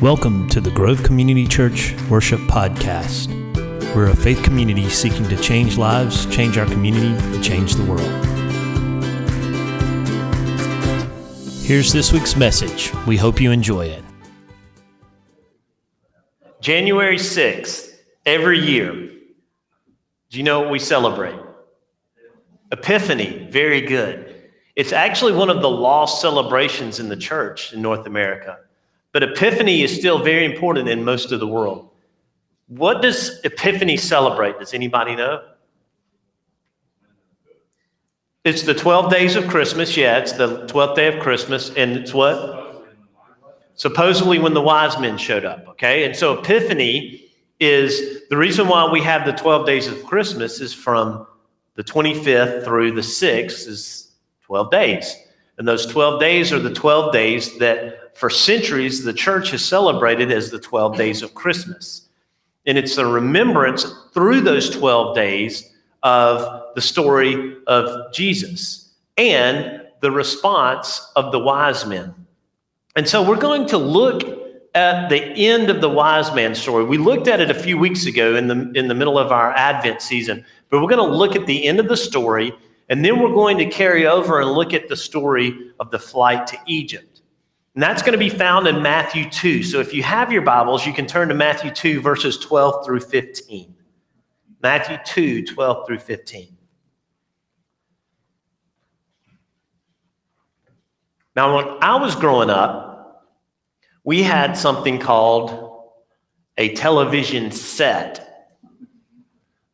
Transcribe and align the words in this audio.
Welcome 0.00 0.48
to 0.48 0.62
the 0.62 0.70
Grove 0.70 1.02
Community 1.02 1.46
Church 1.46 1.94
Worship 2.08 2.40
Podcast. 2.40 3.28
We're 3.94 4.08
a 4.08 4.16
faith 4.16 4.42
community 4.42 4.88
seeking 4.88 5.28
to 5.28 5.36
change 5.42 5.76
lives, 5.76 6.24
change 6.34 6.56
our 6.56 6.64
community, 6.64 7.08
and 7.08 7.44
change 7.44 7.74
the 7.74 7.84
world. 7.84 8.08
Here's 11.62 11.92
this 11.92 12.14
week's 12.14 12.34
message. 12.34 12.94
We 13.06 13.18
hope 13.18 13.42
you 13.42 13.50
enjoy 13.50 13.88
it. 13.88 14.02
January 16.62 17.18
6th, 17.18 17.90
every 18.24 18.58
year, 18.58 18.94
do 18.94 20.38
you 20.38 20.44
know 20.44 20.60
what 20.60 20.70
we 20.70 20.78
celebrate? 20.78 21.38
Epiphany, 22.72 23.48
very 23.50 23.82
good. 23.82 24.48
It's 24.76 24.94
actually 24.94 25.34
one 25.34 25.50
of 25.50 25.60
the 25.60 25.68
lost 25.68 26.22
celebrations 26.22 27.00
in 27.00 27.10
the 27.10 27.18
church 27.18 27.74
in 27.74 27.82
North 27.82 28.06
America. 28.06 28.60
But 29.12 29.22
Epiphany 29.22 29.82
is 29.82 29.94
still 29.94 30.22
very 30.22 30.44
important 30.44 30.88
in 30.88 31.04
most 31.04 31.32
of 31.32 31.40
the 31.40 31.46
world. 31.46 31.90
What 32.68 33.02
does 33.02 33.40
Epiphany 33.44 33.96
celebrate? 33.96 34.58
Does 34.58 34.74
anybody 34.74 35.16
know? 35.16 35.42
It's 38.44 38.62
the 38.62 38.74
12 38.74 39.10
days 39.10 39.36
of 39.36 39.48
Christmas. 39.48 39.96
Yeah, 39.96 40.18
it's 40.18 40.32
the 40.32 40.66
12th 40.66 40.94
day 40.94 41.08
of 41.08 41.20
Christmas. 41.20 41.70
And 41.76 41.96
it's 41.96 42.14
what? 42.14 42.86
Supposedly 43.74 44.38
when 44.38 44.54
the 44.54 44.60
wise 44.60 44.98
men 44.98 45.18
showed 45.18 45.44
up. 45.44 45.66
Okay. 45.70 46.04
And 46.04 46.14
so 46.14 46.38
Epiphany 46.38 47.24
is 47.58 48.22
the 48.30 48.36
reason 48.36 48.68
why 48.68 48.90
we 48.90 49.02
have 49.02 49.26
the 49.26 49.32
12 49.32 49.66
days 49.66 49.86
of 49.88 50.04
Christmas 50.04 50.60
is 50.60 50.72
from 50.72 51.26
the 51.74 51.84
25th 51.84 52.64
through 52.64 52.92
the 52.92 53.00
6th 53.00 53.66
is 53.66 54.12
12 54.44 54.70
days. 54.70 55.16
And 55.58 55.68
those 55.68 55.84
12 55.86 56.20
days 56.20 56.52
are 56.52 56.58
the 56.58 56.72
12 56.72 57.12
days 57.12 57.58
that 57.58 57.99
for 58.14 58.30
centuries 58.30 59.04
the 59.04 59.12
church 59.12 59.50
has 59.50 59.64
celebrated 59.64 60.30
as 60.30 60.50
the 60.50 60.58
12 60.58 60.96
days 60.96 61.22
of 61.22 61.34
Christmas. 61.34 62.08
And 62.66 62.76
it's 62.76 62.98
a 62.98 63.06
remembrance 63.06 63.86
through 64.12 64.42
those 64.42 64.70
12 64.70 65.14
days 65.14 65.72
of 66.02 66.74
the 66.74 66.80
story 66.80 67.56
of 67.66 68.12
Jesus 68.12 68.92
and 69.16 69.82
the 70.00 70.10
response 70.10 71.10
of 71.16 71.32
the 71.32 71.38
wise 71.38 71.86
men. 71.86 72.14
And 72.96 73.08
so 73.08 73.26
we're 73.26 73.36
going 73.36 73.66
to 73.68 73.78
look 73.78 74.22
at 74.74 75.08
the 75.08 75.22
end 75.46 75.68
of 75.68 75.80
the 75.80 75.88
wise 75.88 76.32
man 76.34 76.54
story. 76.54 76.84
We 76.84 76.98
looked 76.98 77.28
at 77.28 77.40
it 77.40 77.50
a 77.50 77.54
few 77.54 77.76
weeks 77.76 78.06
ago 78.06 78.36
in 78.36 78.46
the 78.46 78.70
in 78.74 78.88
the 78.88 78.94
middle 78.94 79.18
of 79.18 79.32
our 79.32 79.52
Advent 79.52 80.00
season, 80.00 80.44
but 80.68 80.80
we're 80.80 80.88
going 80.88 81.10
to 81.10 81.16
look 81.16 81.34
at 81.34 81.46
the 81.46 81.64
end 81.66 81.80
of 81.80 81.88
the 81.88 81.96
story 81.96 82.52
and 82.90 83.04
then 83.04 83.20
we're 83.20 83.32
going 83.32 83.56
to 83.58 83.66
carry 83.66 84.04
over 84.04 84.40
and 84.40 84.50
look 84.50 84.74
at 84.74 84.88
the 84.88 84.96
story 84.96 85.70
of 85.78 85.92
the 85.92 85.98
flight 85.98 86.46
to 86.48 86.58
Egypt. 86.66 87.09
And 87.74 87.82
that's 87.82 88.02
going 88.02 88.12
to 88.12 88.18
be 88.18 88.28
found 88.28 88.66
in 88.66 88.82
Matthew 88.82 89.30
2. 89.30 89.62
So 89.62 89.80
if 89.80 89.94
you 89.94 90.02
have 90.02 90.32
your 90.32 90.42
Bibles, 90.42 90.84
you 90.84 90.92
can 90.92 91.06
turn 91.06 91.28
to 91.28 91.34
Matthew 91.34 91.70
2, 91.70 92.00
verses 92.00 92.36
12 92.38 92.84
through 92.84 93.00
15. 93.00 93.74
Matthew 94.62 94.98
2, 95.04 95.46
12 95.46 95.86
through 95.86 95.98
15. 96.00 96.56
Now, 101.36 101.56
when 101.56 101.78
I 101.80 101.96
was 101.96 102.16
growing 102.16 102.50
up, 102.50 103.30
we 104.02 104.22
had 104.22 104.56
something 104.56 104.98
called 104.98 105.78
a 106.58 106.74
television 106.74 107.52
set, 107.52 108.48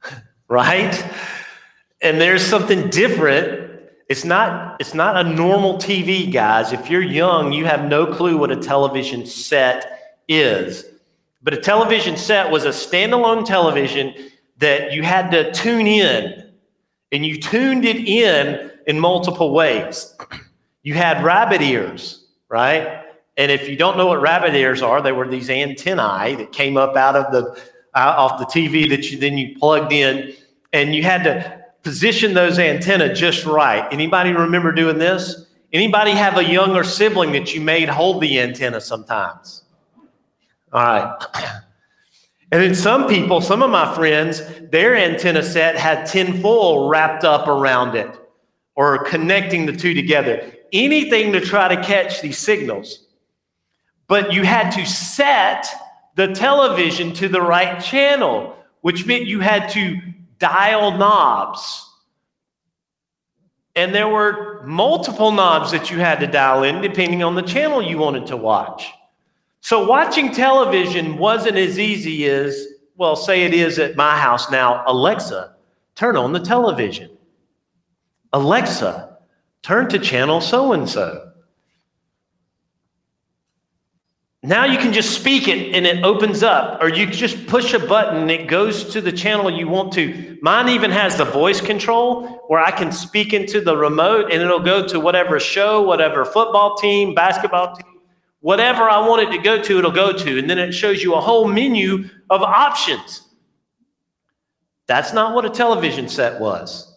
right? 0.48 1.02
and 2.02 2.20
there's 2.20 2.44
something 2.44 2.88
different. 2.90 3.65
It's 4.08 4.24
not, 4.24 4.76
it's 4.80 4.94
not 4.94 5.16
a 5.16 5.24
normal 5.28 5.74
TV, 5.74 6.32
guys. 6.32 6.72
If 6.72 6.88
you're 6.88 7.02
young, 7.02 7.52
you 7.52 7.64
have 7.64 7.84
no 7.84 8.06
clue 8.06 8.36
what 8.38 8.52
a 8.52 8.56
television 8.56 9.26
set 9.26 10.20
is. 10.28 10.84
But 11.42 11.54
a 11.54 11.58
television 11.58 12.16
set 12.16 12.50
was 12.50 12.64
a 12.64 12.70
standalone 12.70 13.44
television 13.44 14.14
that 14.58 14.92
you 14.92 15.02
had 15.02 15.30
to 15.30 15.52
tune 15.52 15.86
in, 15.86 16.50
and 17.12 17.26
you 17.26 17.40
tuned 17.40 17.84
it 17.84 17.96
in 17.96 18.70
in 18.86 18.98
multiple 18.98 19.52
ways. 19.52 20.14
You 20.82 20.94
had 20.94 21.22
rabbit 21.24 21.62
ears, 21.62 22.26
right? 22.48 23.02
And 23.36 23.52
if 23.52 23.68
you 23.68 23.76
don't 23.76 23.96
know 23.96 24.06
what 24.06 24.20
rabbit 24.20 24.54
ears 24.54 24.82
are, 24.82 25.02
they 25.02 25.12
were 25.12 25.28
these 25.28 25.50
antennae 25.50 26.36
that 26.36 26.52
came 26.52 26.76
up 26.76 26.96
out 26.96 27.16
of 27.16 27.32
the 27.32 27.60
out 27.94 28.16
off 28.16 28.38
the 28.38 28.46
TV 28.46 28.88
that 28.90 29.10
you 29.10 29.18
then 29.18 29.36
you 29.36 29.58
plugged 29.58 29.92
in, 29.92 30.32
and 30.72 30.94
you 30.94 31.02
had 31.02 31.24
to 31.24 31.64
position 31.86 32.34
those 32.34 32.58
antenna 32.58 33.14
just 33.14 33.46
right. 33.46 33.86
Anybody 33.92 34.32
remember 34.32 34.72
doing 34.72 34.98
this? 34.98 35.46
Anybody 35.72 36.10
have 36.10 36.36
a 36.36 36.42
younger 36.42 36.82
sibling 36.82 37.30
that 37.30 37.54
you 37.54 37.60
made 37.60 37.88
hold 37.88 38.20
the 38.20 38.40
antenna 38.40 38.80
sometimes? 38.80 39.62
All 40.72 40.82
right. 40.82 41.62
And 42.52 42.62
then 42.62 42.76
some 42.76 43.08
people, 43.08 43.40
some 43.40 43.60
of 43.60 43.70
my 43.70 43.92
friends, 43.96 44.40
their 44.70 44.94
antenna 44.94 45.42
set 45.42 45.76
had 45.76 46.06
tinfoil 46.06 46.88
wrapped 46.88 47.24
up 47.24 47.48
around 47.48 47.96
it 47.96 48.08
or 48.76 49.02
connecting 49.02 49.66
the 49.66 49.72
two 49.72 49.94
together. 49.94 50.52
Anything 50.72 51.32
to 51.32 51.40
try 51.40 51.74
to 51.74 51.82
catch 51.82 52.20
these 52.20 52.38
signals. 52.38 53.08
But 54.06 54.32
you 54.32 54.44
had 54.44 54.70
to 54.70 54.86
set 54.86 55.66
the 56.14 56.28
television 56.28 57.12
to 57.14 57.28
the 57.28 57.42
right 57.42 57.82
channel, 57.82 58.56
which 58.82 59.06
meant 59.06 59.24
you 59.24 59.40
had 59.40 59.68
to 59.70 60.00
dial 60.38 60.96
knobs. 60.96 61.82
And 63.74 63.94
there 63.94 64.08
were 64.08 64.62
multiple 64.64 65.32
knobs 65.32 65.70
that 65.72 65.90
you 65.90 65.98
had 65.98 66.18
to 66.20 66.26
dial 66.26 66.62
in 66.62 66.80
depending 66.80 67.22
on 67.22 67.34
the 67.34 67.42
channel 67.42 67.82
you 67.82 67.98
wanted 67.98 68.26
to 68.28 68.36
watch. 68.36 68.90
So 69.60 69.86
watching 69.86 70.32
television 70.32 71.18
wasn't 71.18 71.56
as 71.56 71.78
easy 71.78 72.26
as, 72.28 72.66
well, 72.96 73.16
say 73.16 73.42
it 73.42 73.52
is 73.52 73.78
at 73.78 73.96
my 73.96 74.16
house 74.16 74.50
now 74.50 74.82
Alexa, 74.86 75.56
turn 75.94 76.16
on 76.16 76.32
the 76.32 76.40
television. 76.40 77.10
Alexa, 78.32 79.18
turn 79.62 79.88
to 79.88 79.98
channel 79.98 80.40
so 80.40 80.72
and 80.72 80.88
so. 80.88 81.25
Now 84.46 84.64
you 84.64 84.78
can 84.78 84.92
just 84.92 85.10
speak 85.10 85.48
it 85.48 85.74
and 85.74 85.84
it 85.84 86.04
opens 86.04 86.44
up, 86.44 86.80
or 86.80 86.88
you 86.88 87.06
just 87.06 87.48
push 87.48 87.74
a 87.74 87.80
button 87.80 88.22
and 88.22 88.30
it 88.30 88.46
goes 88.46 88.92
to 88.92 89.00
the 89.00 89.10
channel 89.10 89.50
you 89.50 89.66
want 89.66 89.92
to. 89.94 90.38
Mine 90.40 90.68
even 90.68 90.92
has 90.92 91.16
the 91.16 91.24
voice 91.24 91.60
control 91.60 92.28
where 92.46 92.60
I 92.60 92.70
can 92.70 92.92
speak 92.92 93.32
into 93.32 93.60
the 93.60 93.76
remote 93.76 94.32
and 94.32 94.40
it'll 94.40 94.60
go 94.60 94.86
to 94.86 95.00
whatever 95.00 95.40
show, 95.40 95.82
whatever 95.82 96.24
football 96.24 96.76
team, 96.76 97.12
basketball 97.12 97.74
team, 97.74 97.98
whatever 98.38 98.88
I 98.88 99.00
want 99.08 99.28
it 99.28 99.36
to 99.36 99.42
go 99.42 99.60
to, 99.60 99.78
it'll 99.80 99.90
go 99.90 100.12
to. 100.12 100.38
And 100.38 100.48
then 100.48 100.60
it 100.60 100.70
shows 100.70 101.02
you 101.02 101.14
a 101.14 101.20
whole 101.20 101.48
menu 101.48 102.08
of 102.30 102.40
options. 102.42 103.22
That's 104.86 105.12
not 105.12 105.34
what 105.34 105.44
a 105.44 105.50
television 105.50 106.08
set 106.08 106.40
was. 106.40 106.94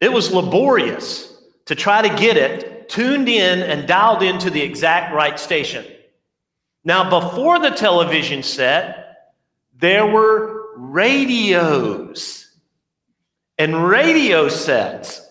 It 0.00 0.10
was 0.10 0.32
laborious 0.32 1.30
to 1.66 1.74
try 1.74 2.00
to 2.00 2.08
get 2.16 2.38
it 2.38 2.71
tuned 2.92 3.28
in 3.28 3.60
and 3.60 3.88
dialed 3.88 4.22
into 4.22 4.50
the 4.50 4.60
exact 4.60 5.14
right 5.14 5.38
station. 5.38 5.84
Now, 6.84 7.08
before 7.08 7.58
the 7.58 7.70
television 7.70 8.42
set, 8.42 9.32
there 9.78 10.06
were 10.06 10.76
radios 10.76 12.54
and 13.56 13.88
radio 13.88 14.48
sets. 14.48 15.26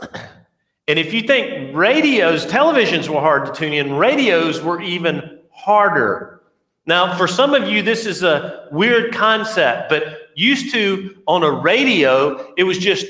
And 0.87 0.97
if 0.97 1.13
you 1.13 1.21
think 1.21 1.75
radios, 1.75 2.47
televisions 2.47 3.07
were 3.07 3.19
hard 3.19 3.45
to 3.45 3.53
tune 3.53 3.73
in, 3.73 3.93
radios 3.93 4.61
were 4.61 4.81
even 4.81 5.39
harder. 5.51 6.41
Now, 6.87 7.15
for 7.15 7.27
some 7.27 7.53
of 7.53 7.69
you, 7.69 7.83
this 7.83 8.07
is 8.07 8.23
a 8.23 8.67
weird 8.71 9.13
concept, 9.13 9.89
but 9.89 10.31
used 10.35 10.73
to 10.73 11.15
on 11.27 11.43
a 11.43 11.51
radio, 11.51 12.53
it 12.57 12.63
was 12.63 12.79
just 12.79 13.05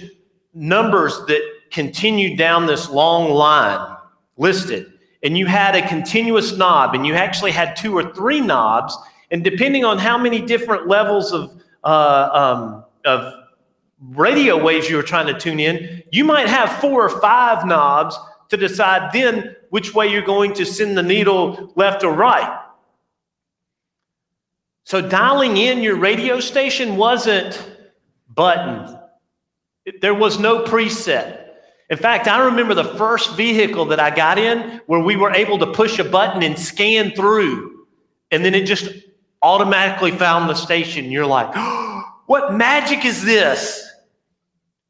numbers 0.54 1.18
that 1.28 1.42
continued 1.72 2.38
down 2.38 2.66
this 2.66 2.90
long 2.90 3.32
line 3.32 3.96
listed. 4.42 4.92
And 5.24 5.38
you 5.38 5.46
had 5.46 5.76
a 5.76 5.88
continuous 5.88 6.58
knob, 6.58 6.96
and 6.96 7.06
you 7.06 7.14
actually 7.14 7.52
had 7.52 7.76
two 7.76 7.96
or 7.96 8.12
three 8.14 8.42
knobs. 8.42 8.98
And 9.30 9.44
depending 9.44 9.86
on 9.86 10.00
how 10.00 10.18
many 10.18 10.42
different 10.42 10.88
levels 10.88 11.32
of, 11.32 11.62
uh, 11.84 12.30
um, 12.34 12.86
of 13.06 13.34
radio 14.10 14.62
waves 14.62 14.90
you 14.90 14.98
were 14.98 15.04
trying 15.04 15.28
to 15.28 15.40
tune 15.40 15.60
in, 15.60 16.04
you 16.12 16.26
might 16.26 16.48
have 16.48 16.82
four 16.82 17.06
or 17.06 17.22
five 17.22 17.66
knobs 17.66 18.18
to 18.50 18.58
decide 18.58 19.14
then 19.14 19.56
which 19.70 19.94
way 19.94 20.08
you're 20.12 20.24
going 20.24 20.54
to 20.56 20.66
send 20.66 20.98
the 20.98 21.04
needle 21.04 21.72
left 21.76 22.04
or 22.04 22.14
right. 22.14 22.58
So 24.84 25.00
dialing 25.08 25.58
in 25.58 25.82
your 25.82 25.98
radio 25.98 26.40
station 26.40 26.98
wasn't 26.98 27.64
buttoned. 28.28 28.98
There 30.02 30.16
was 30.16 30.40
no 30.40 30.64
preset. 30.64 31.51
In 31.92 31.98
fact, 31.98 32.30
I 32.30 32.46
remember 32.46 32.74
the 32.74 32.96
first 32.96 33.36
vehicle 33.36 33.84
that 33.88 34.00
I 34.00 34.16
got 34.16 34.40
in 34.40 34.82
where 34.86 35.02
we 35.02 35.18
were 35.18 35.32
able 35.32 35.60
to 35.60 35.68
push 35.68 36.00
a 36.00 36.06
button 36.06 36.42
and 36.42 36.58
scan 36.58 37.12
through, 37.12 37.86
and 38.32 38.46
then 38.46 38.56
it 38.56 38.66
just 38.66 38.88
automatically 39.42 40.12
found 40.12 40.50
the 40.50 40.54
station. 40.54 41.12
You're 41.12 41.26
like, 41.26 41.54
what 42.28 42.54
magic 42.54 43.04
is 43.04 43.26
this? 43.26 43.86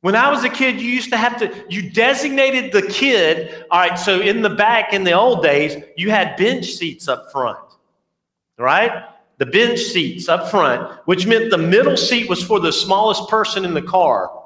When 0.02 0.16
I 0.16 0.30
was 0.30 0.44
a 0.44 0.50
kid, 0.50 0.80
you 0.80 0.92
used 0.92 1.10
to 1.10 1.18
have 1.18 1.38
to, 1.40 1.66
you 1.70 1.90
designated 1.90 2.72
the 2.72 2.84
kid. 2.84 3.66
All 3.72 3.80
right, 3.80 3.98
so 3.98 4.22
in 4.22 4.44
the 4.44 4.50
back 4.52 4.94
in 4.94 5.04
the 5.04 5.14
old 5.14 5.42
days, 5.42 5.84
you 5.98 6.12
had 6.12 6.38
bench 6.38 6.68
seats 6.68 7.08
up 7.08 7.32
front. 7.32 7.58
right? 8.60 9.06
The 9.40 9.48
bench 9.48 9.80
seats 9.80 10.30
up 10.30 10.52
front, 10.52 10.92
which 11.06 11.26
meant 11.26 11.50
the 11.50 11.58
middle 11.58 11.98
seat 11.98 12.30
was 12.30 12.44
for 12.44 12.60
the 12.60 12.72
smallest 12.72 13.28
person 13.28 13.66
in 13.66 13.74
the 13.74 13.82
car. 13.82 14.41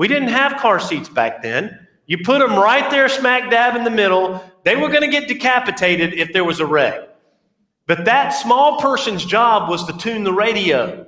We 0.00 0.08
didn't 0.08 0.28
mm-hmm. 0.28 0.36
have 0.36 0.56
car 0.56 0.80
seats 0.80 1.10
back 1.10 1.42
then. 1.42 1.86
You 2.06 2.16
put 2.24 2.38
them 2.38 2.56
right 2.56 2.90
there, 2.90 3.06
smack 3.06 3.50
dab 3.50 3.76
in 3.76 3.84
the 3.84 3.90
middle. 3.90 4.42
They 4.64 4.74
were 4.74 4.88
going 4.88 5.02
to 5.02 5.08
get 5.08 5.28
decapitated 5.28 6.14
if 6.14 6.32
there 6.32 6.42
was 6.42 6.58
a 6.58 6.64
wreck. 6.64 7.06
But 7.86 8.06
that 8.06 8.30
small 8.30 8.80
person's 8.80 9.26
job 9.26 9.68
was 9.68 9.84
to 9.84 9.92
tune 9.98 10.24
the 10.24 10.32
radio 10.32 11.06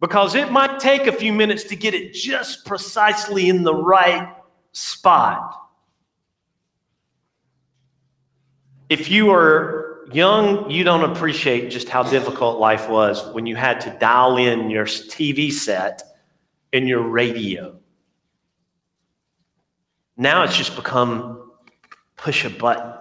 because 0.00 0.34
it 0.34 0.50
might 0.50 0.80
take 0.80 1.08
a 1.08 1.12
few 1.12 1.30
minutes 1.34 1.64
to 1.64 1.76
get 1.76 1.92
it 1.92 2.14
just 2.14 2.64
precisely 2.64 3.50
in 3.50 3.64
the 3.64 3.74
right 3.74 4.34
spot. 4.72 5.60
If 8.88 9.10
you 9.10 9.30
are 9.30 10.06
young, 10.10 10.70
you 10.70 10.84
don't 10.84 11.04
appreciate 11.04 11.70
just 11.70 11.90
how 11.90 12.04
difficult 12.04 12.60
life 12.60 12.88
was 12.88 13.30
when 13.34 13.44
you 13.44 13.56
had 13.56 13.78
to 13.82 13.90
dial 14.00 14.38
in 14.38 14.70
your 14.70 14.86
TV 14.86 15.52
set 15.52 16.02
and 16.72 16.88
your 16.88 17.02
radio. 17.02 17.79
Now 20.20 20.42
it's 20.42 20.54
just 20.54 20.76
become 20.76 21.50
push 22.18 22.44
a 22.44 22.50
button. 22.50 22.92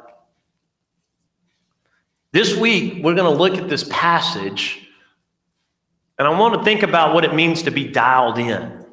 This 2.32 2.56
week, 2.56 3.04
we're 3.04 3.14
going 3.14 3.30
to 3.30 3.38
look 3.38 3.58
at 3.58 3.68
this 3.68 3.84
passage, 3.92 4.88
and 6.18 6.26
I 6.26 6.40
want 6.40 6.54
to 6.54 6.64
think 6.64 6.82
about 6.82 7.14
what 7.14 7.26
it 7.26 7.36
means 7.36 7.64
to 7.64 7.72
be 7.72 7.90
dialed 7.90 8.38
in. 8.38 8.86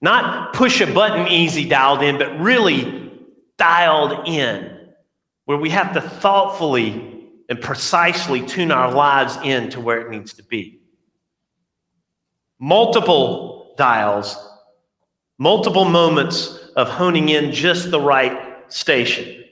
Not 0.00 0.52
push 0.54 0.80
a 0.80 0.86
button 0.86 1.26
easy 1.26 1.68
dialed 1.68 2.04
in, 2.04 2.16
but 2.16 2.38
really 2.38 3.10
dialed 3.58 4.28
in 4.28 4.90
where 5.46 5.58
we 5.58 5.70
have 5.70 5.94
to 5.94 6.00
thoughtfully 6.00 7.28
and 7.48 7.60
precisely 7.60 8.46
tune 8.46 8.70
our 8.70 8.92
lives 8.92 9.36
in 9.42 9.68
to 9.70 9.80
where 9.80 10.00
it 10.00 10.10
needs 10.10 10.34
to 10.34 10.44
be. 10.44 10.80
Multiple 12.60 13.74
dials, 13.76 14.36
multiple 15.38 15.84
moments 15.84 16.58
of 16.76 16.88
honing 16.88 17.28
in 17.30 17.52
just 17.52 17.90
the 17.90 18.00
right 18.00 18.72
station. 18.72 19.44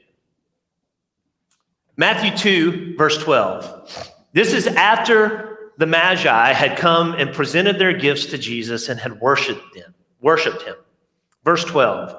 Matthew 1.97 2.37
2, 2.37 2.97
verse 2.97 3.19
12. 3.19 4.11
This 4.33 4.53
is 4.53 4.67
after 4.67 5.73
the 5.79 5.87
Magi 5.87 6.53
had 6.53 6.79
come 6.79 7.15
and 7.15 7.33
presented 7.33 7.79
their 7.79 7.93
gifts 7.93 8.27
to 8.27 8.39
Jesus 8.39 8.89
and 8.89 8.99
had 8.99 9.21
worshiped 9.21 9.75
them, 9.75 9.95
worshiped 10.21 10.63
him. 10.63 10.77
Verse 11.45 11.65
12. 11.65 12.17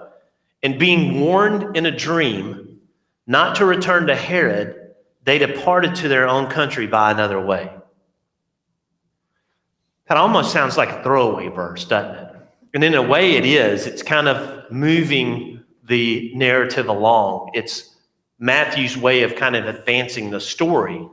And 0.63 0.79
being 0.79 1.19
warned 1.19 1.75
in 1.75 1.85
a 1.85 1.91
dream 1.91 2.79
not 3.25 3.55
to 3.57 3.65
return 3.65 4.07
to 4.07 4.15
Herod, 4.15 4.91
they 5.23 5.37
departed 5.37 5.95
to 5.95 6.07
their 6.07 6.27
own 6.27 6.49
country 6.49 6.87
by 6.87 7.11
another 7.11 7.39
way. 7.39 7.71
That 10.07 10.17
almost 10.17 10.51
sounds 10.51 10.77
like 10.77 10.89
a 10.89 11.01
throwaway 11.01 11.47
verse, 11.47 11.85
doesn't 11.85 12.15
it? 12.15 12.22
And 12.73 12.83
in 12.83 12.95
a 12.95 13.01
way, 13.01 13.35
it 13.35 13.45
is. 13.45 13.85
It's 13.85 14.01
kind 14.01 14.27
of 14.27 14.71
moving 14.71 15.63
the 15.83 16.31
narrative 16.33 16.87
along. 16.87 17.51
It's 17.53 17.95
Matthew's 18.39 18.97
way 18.97 19.23
of 19.23 19.35
kind 19.35 19.55
of 19.55 19.67
advancing 19.67 20.31
the 20.31 20.39
story. 20.39 21.07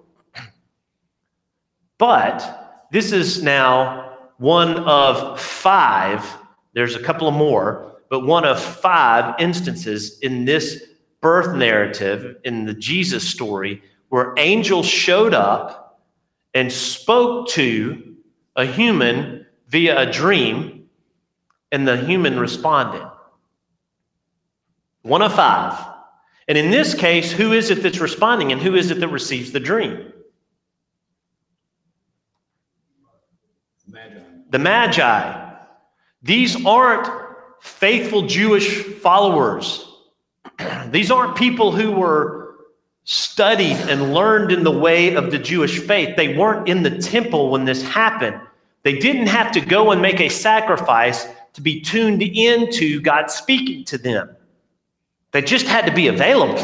But 1.99 2.87
this 2.91 3.13
is 3.13 3.43
now 3.43 4.17
one 4.39 4.79
of 4.79 5.39
five, 5.39 6.25
there's 6.73 6.97
a 6.97 7.03
couple 7.03 7.29
of 7.29 7.35
more, 7.35 8.01
but 8.09 8.27
one 8.27 8.45
of 8.45 8.61
five 8.61 9.35
instances 9.39 10.19
in 10.21 10.47
this 10.47 10.83
birth 11.21 11.55
narrative 11.55 12.37
in 12.45 12.65
the 12.65 12.75
Jesus 12.75 13.29
story 13.29 13.83
where 14.09 14.35
angels 14.39 14.87
showed 14.87 15.35
up 15.35 16.03
and 16.55 16.73
spoke 16.73 17.49
to 17.49 18.17
a 18.57 18.65
human 18.65 19.47
via 19.69 20.01
a 20.01 20.11
dream, 20.11 20.80
and 21.73 21.87
the 21.87 21.97
human 21.97 22.39
responded. 22.39 23.09
One 25.03 25.23
of 25.23 25.35
five. 25.35 25.79
And 26.49 26.59
in 26.59 26.71
this 26.71 26.95
case, 26.95 27.31
who 27.31 27.53
is 27.53 27.71
it 27.71 27.83
that's 27.83 28.01
responding 28.01 28.53
and 28.53 28.61
who 28.61 28.75
is 28.75 28.91
it 28.91 29.01
that 29.01 29.09
receives 29.09 29.53
the 29.53 29.61
dream? 29.61 30.13
Magi. 33.87 34.21
The 34.51 34.59
Magi. 34.59 35.53
These 36.23 36.65
aren't 36.67 37.09
faithful 37.61 38.23
Jewish 38.23 38.83
followers 38.83 39.87
these 40.91 41.11
aren't 41.11 41.37
people 41.37 41.73
who 41.73 41.93
were 41.93 42.57
studied 43.05 43.77
and 43.89 44.15
learned 44.15 44.53
in 44.53 44.63
the 44.63 44.71
way 44.71 45.15
of 45.15 45.31
the 45.31 45.39
Jewish 45.39 45.81
faith. 45.81 46.17
They 46.17 46.37
weren't 46.37 46.69
in 46.69 46.83
the 46.83 46.99
temple 46.99 47.51
when 47.51 47.65
this 47.65 47.83
happened. 47.83 48.41
They 48.83 48.99
didn't 48.99 49.27
have 49.27 49.53
to 49.53 49.61
go 49.61 49.91
and 49.91 50.01
make 50.01 50.21
a 50.21 50.29
sacrifice 50.29 51.27
to 51.55 51.61
be 51.61 51.81
tuned 51.81 52.23
into 52.23 53.01
God 53.01 53.31
speaking 53.31 53.85
to 53.85 53.99
them. 53.99 54.37
They 55.33 55.43
just 55.43 55.67
had 55.67 55.87
to 55.87 55.93
be 55.93 56.09
available. 56.09 56.59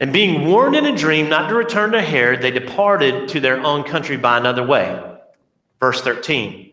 And 0.00 0.12
being 0.12 0.46
warned 0.46 0.76
in 0.76 0.86
a 0.86 0.96
dream 0.96 1.28
not 1.28 1.48
to 1.48 1.54
return 1.54 1.92
to 1.92 2.00
Herod, 2.00 2.40
they 2.40 2.50
departed 2.50 3.28
to 3.28 3.40
their 3.40 3.60
own 3.60 3.84
country 3.84 4.16
by 4.16 4.38
another 4.38 4.66
way. 4.66 4.98
Verse 5.78 6.00
13. 6.00 6.72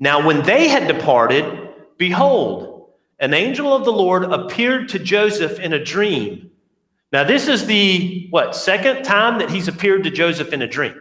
Now, 0.00 0.26
when 0.26 0.42
they 0.42 0.68
had 0.68 0.88
departed, 0.88 1.68
behold, 1.98 2.90
an 3.20 3.34
angel 3.34 3.74
of 3.74 3.84
the 3.84 3.92
Lord 3.92 4.24
appeared 4.24 4.88
to 4.90 4.98
Joseph 4.98 5.60
in 5.60 5.74
a 5.74 5.84
dream. 5.84 6.50
Now, 7.12 7.24
this 7.24 7.46
is 7.46 7.66
the 7.66 8.26
what 8.30 8.56
second 8.56 9.04
time 9.04 9.38
that 9.38 9.50
he's 9.50 9.68
appeared 9.68 10.02
to 10.04 10.10
Joseph 10.10 10.52
in 10.52 10.62
a 10.62 10.66
dream. 10.66 11.00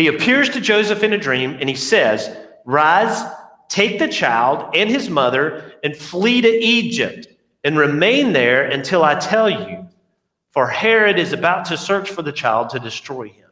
He 0.00 0.06
appears 0.06 0.48
to 0.50 0.62
Joseph 0.62 1.02
in 1.02 1.12
a 1.12 1.18
dream 1.18 1.58
and 1.60 1.68
he 1.68 1.74
says, 1.74 2.34
Rise, 2.64 3.22
take 3.68 3.98
the 3.98 4.08
child 4.08 4.74
and 4.74 4.88
his 4.88 5.10
mother 5.10 5.74
and 5.84 5.94
flee 5.94 6.40
to 6.40 6.48
Egypt 6.48 7.28
and 7.64 7.76
remain 7.76 8.32
there 8.32 8.64
until 8.64 9.04
I 9.04 9.16
tell 9.16 9.50
you, 9.50 9.86
for 10.52 10.66
Herod 10.66 11.18
is 11.18 11.34
about 11.34 11.66
to 11.66 11.76
search 11.76 12.08
for 12.08 12.22
the 12.22 12.32
child 12.32 12.70
to 12.70 12.78
destroy 12.78 13.28
him. 13.28 13.50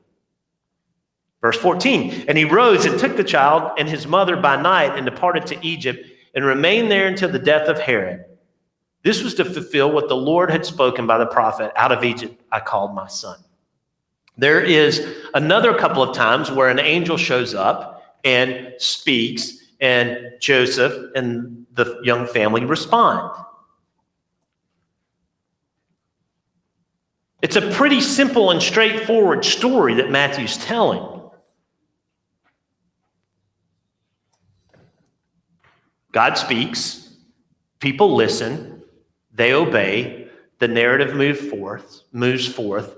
Verse 1.43 1.59
14, 1.59 2.25
and 2.29 2.39
he 2.39 2.47
rose 2.47 2.87
and 2.87 2.99
took 2.99 3.19
the 3.19 3.25
child 3.25 3.73
and 3.79 3.87
his 3.87 4.07
mother 4.07 4.35
by 4.35 4.57
night 4.57 4.97
and 4.97 5.05
departed 5.05 5.47
to 5.49 5.67
Egypt 5.67 6.03
and 6.35 6.47
remained 6.47 6.91
there 6.91 7.09
until 7.09 7.29
the 7.29 7.39
death 7.39 7.69
of 7.69 7.79
Herod. 7.79 8.25
This 9.03 9.23
was 9.23 9.35
to 9.35 9.45
fulfill 9.45 9.93
what 9.93 10.09
the 10.09 10.17
Lord 10.17 10.51
had 10.51 10.65
spoken 10.65 11.07
by 11.07 11.19
the 11.19 11.27
prophet 11.27 11.73
Out 11.77 11.93
of 11.93 12.05
Egypt, 12.05 12.43
I 12.51 12.61
called 12.61 12.95
my 12.95 13.07
son. 13.07 13.37
There 14.39 14.61
is 14.61 15.05
another 15.35 15.77
couple 15.77 16.01
of 16.01 16.15
times 16.15 16.51
where 16.51 16.69
an 16.69 16.79
angel 16.79 17.17
shows 17.17 17.55
up 17.55 18.03
and 18.25 18.73
speaks, 18.79 19.59
and 19.81 20.33
Joseph 20.41 21.11
and 21.17 21.67
the 21.75 22.01
young 22.05 22.27
family 22.27 22.65
respond. 22.65 23.33
It's 27.43 27.57
a 27.57 27.71
pretty 27.73 28.01
simple 28.01 28.51
and 28.51 28.63
straightforward 28.63 29.45
story 29.45 29.95
that 29.95 30.11
Matthew's 30.11 30.57
telling. 30.57 31.21
God 36.13 36.35
speaks, 36.35 37.15
people 37.81 38.15
listen, 38.15 38.83
they 39.33 39.53
obey, 39.53 40.29
the 40.59 40.67
narrative 40.67 41.15
moves 41.15 41.41
forth, 41.41 42.03
moves 42.13 42.47
forth, 42.47 42.97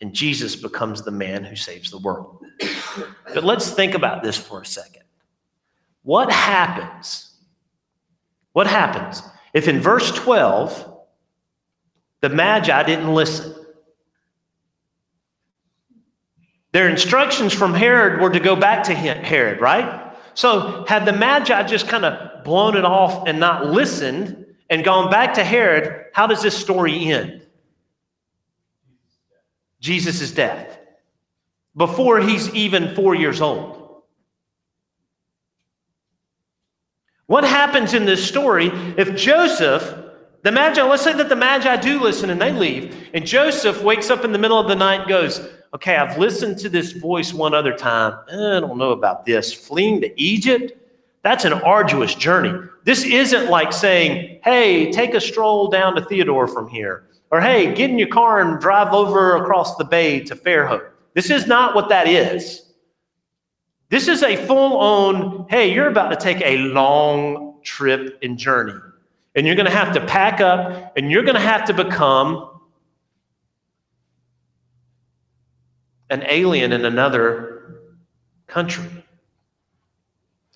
and 0.00 0.14
Jesus 0.14 0.56
becomes 0.56 1.02
the 1.02 1.10
man 1.10 1.44
who 1.44 1.56
saves 1.56 1.90
the 1.90 1.98
world. 1.98 2.42
but 3.34 3.44
let's 3.44 3.70
think 3.70 3.94
about 3.94 4.22
this 4.22 4.36
for 4.36 4.62
a 4.62 4.66
second. 4.66 5.02
What 6.02 6.30
happens? 6.30 7.34
What 8.52 8.66
happens 8.66 9.22
if 9.52 9.68
in 9.68 9.80
verse 9.80 10.10
12 10.12 10.86
the 12.20 12.28
Magi 12.28 12.82
didn't 12.84 13.14
listen? 13.14 13.54
Their 16.72 16.88
instructions 16.88 17.52
from 17.52 17.74
Herod 17.74 18.20
were 18.20 18.30
to 18.30 18.40
go 18.40 18.54
back 18.54 18.84
to 18.84 18.94
Herod, 18.94 19.60
right? 19.60 20.14
So, 20.34 20.84
had 20.86 21.04
the 21.04 21.12
Magi 21.12 21.64
just 21.64 21.88
kind 21.88 22.04
of 22.04 22.44
blown 22.44 22.76
it 22.76 22.84
off 22.84 23.26
and 23.26 23.40
not 23.40 23.66
listened 23.66 24.46
and 24.68 24.84
gone 24.84 25.10
back 25.10 25.34
to 25.34 25.44
Herod, 25.44 26.06
how 26.12 26.28
does 26.28 26.42
this 26.42 26.56
story 26.56 27.10
end? 27.10 27.44
Jesus' 29.80 30.30
death. 30.30 30.78
Before 31.76 32.20
he's 32.20 32.52
even 32.54 32.94
four 32.94 33.14
years 33.14 33.40
old. 33.40 34.02
What 37.26 37.44
happens 37.44 37.94
in 37.94 38.06
this 38.06 38.26
story 38.26 38.72
if 38.96 39.14
Joseph, 39.14 39.94
the 40.42 40.50
Magi, 40.50 40.82
let's 40.82 41.02
say 41.02 41.12
that 41.12 41.28
the 41.28 41.36
Magi 41.36 41.76
do 41.76 42.00
listen 42.00 42.30
and 42.30 42.40
they 42.40 42.52
leave, 42.52 43.08
and 43.14 43.24
Joseph 43.24 43.82
wakes 43.82 44.10
up 44.10 44.24
in 44.24 44.32
the 44.32 44.38
middle 44.38 44.58
of 44.58 44.66
the 44.66 44.74
night 44.74 45.02
and 45.02 45.08
goes, 45.08 45.48
okay, 45.72 45.96
I've 45.96 46.18
listened 46.18 46.58
to 46.58 46.68
this 46.68 46.90
voice 46.92 47.32
one 47.32 47.54
other 47.54 47.72
time. 47.72 48.18
Eh, 48.28 48.56
I 48.56 48.60
don't 48.60 48.78
know 48.78 48.90
about 48.90 49.24
this. 49.24 49.52
Fleeing 49.52 50.00
to 50.00 50.20
Egypt? 50.20 50.72
That's 51.22 51.44
an 51.44 51.52
arduous 51.52 52.14
journey. 52.14 52.52
This 52.84 53.04
isn't 53.04 53.50
like 53.50 53.72
saying, 53.72 54.40
hey, 54.42 54.90
take 54.90 55.14
a 55.14 55.20
stroll 55.20 55.68
down 55.68 55.94
to 55.94 56.04
Theodore 56.04 56.48
from 56.48 56.68
here, 56.68 57.04
or 57.30 57.40
hey, 57.40 57.74
get 57.74 57.90
in 57.90 57.98
your 57.98 58.08
car 58.08 58.40
and 58.40 58.60
drive 58.60 58.92
over 58.92 59.36
across 59.36 59.76
the 59.76 59.84
bay 59.84 60.20
to 60.20 60.34
Fairhope. 60.34 60.90
This 61.14 61.30
is 61.30 61.46
not 61.46 61.74
what 61.74 61.88
that 61.88 62.08
is. 62.08 62.62
This 63.88 64.08
is 64.08 64.22
a 64.22 64.36
full 64.46 64.78
on, 64.78 65.46
hey, 65.48 65.72
you're 65.72 65.88
about 65.88 66.10
to 66.10 66.16
take 66.16 66.40
a 66.42 66.58
long 66.58 67.60
trip 67.62 68.18
and 68.22 68.38
journey. 68.38 68.78
And 69.34 69.46
you're 69.46 69.56
going 69.56 69.66
to 69.66 69.72
have 69.72 69.94
to 69.94 70.04
pack 70.06 70.40
up 70.40 70.92
and 70.96 71.10
you're 71.10 71.22
going 71.22 71.34
to 71.34 71.40
have 71.40 71.64
to 71.66 71.74
become 71.74 72.60
an 76.08 76.24
alien 76.28 76.72
in 76.72 76.84
another 76.84 77.80
country. 78.46 78.88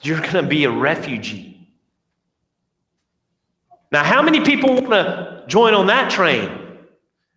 You're 0.02 0.20
going 0.20 0.32
to 0.32 0.42
be 0.42 0.64
a 0.64 0.70
refugee. 0.70 1.68
Now, 3.92 4.02
how 4.02 4.22
many 4.22 4.40
people 4.40 4.74
want 4.74 4.90
to 4.90 5.44
join 5.46 5.72
on 5.74 5.86
that 5.86 6.10
train? 6.10 6.63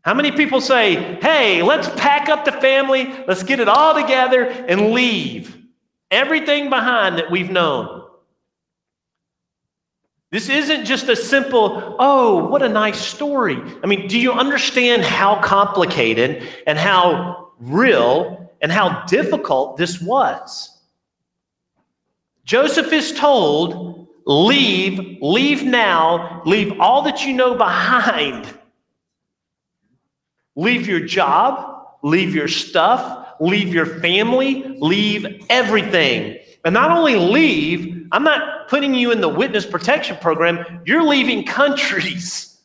How 0.08 0.14
many 0.14 0.32
people 0.32 0.62
say, 0.62 1.20
hey, 1.22 1.62
let's 1.62 1.90
pack 2.00 2.30
up 2.30 2.46
the 2.46 2.54
family, 2.54 3.14
let's 3.28 3.44
get 3.44 3.60
it 3.60 3.68
all 3.68 3.94
together 3.94 4.46
and 4.46 4.92
leave 4.92 5.54
everything 6.10 6.70
behind 6.70 7.18
that 7.18 7.30
we've 7.30 7.52
known? 7.52 8.08
This 10.32 10.48
isn't 10.48 10.86
just 10.86 11.10
a 11.10 11.16
simple, 11.18 11.98
oh, 12.00 12.48
what 12.48 12.62
a 12.62 12.70
nice 12.70 13.02
story. 13.02 13.62
I 13.84 13.88
mean, 13.88 14.08
do 14.08 14.18
you 14.18 14.32
understand 14.32 15.04
how 15.04 15.42
complicated 15.42 16.48
and 16.66 16.80
how 16.80 17.50
real 17.60 18.50
and 18.62 18.72
how 18.72 19.04
difficult 19.08 19.76
this 19.76 20.02
was? 20.02 20.70
Joseph 22.46 22.94
is 22.94 23.12
told, 23.12 24.08
leave, 24.26 25.18
leave 25.22 25.64
now, 25.64 26.42
leave 26.46 26.80
all 26.80 27.02
that 27.02 27.26
you 27.26 27.34
know 27.34 27.56
behind. 27.56 28.57
Leave 30.58 30.88
your 30.88 31.00
job, 31.00 31.86
leave 32.02 32.34
your 32.34 32.48
stuff, 32.48 33.36
leave 33.40 33.74
your 33.74 33.86
family, 33.86 34.64
leave 34.80 35.46
everything. 35.52 36.40
And 36.66 36.74
not 36.74 36.90
only 36.90 37.16
leave, 37.16 38.08
I'm 38.12 38.24
not 38.24 38.68
putting 38.68 38.96
you 38.96 39.12
in 39.12 39.22
the 39.22 39.30
witness 39.30 39.68
protection 39.68 40.18
program, 40.18 40.82
you're 40.86 41.04
leaving 41.04 41.46
countries. 41.46 42.44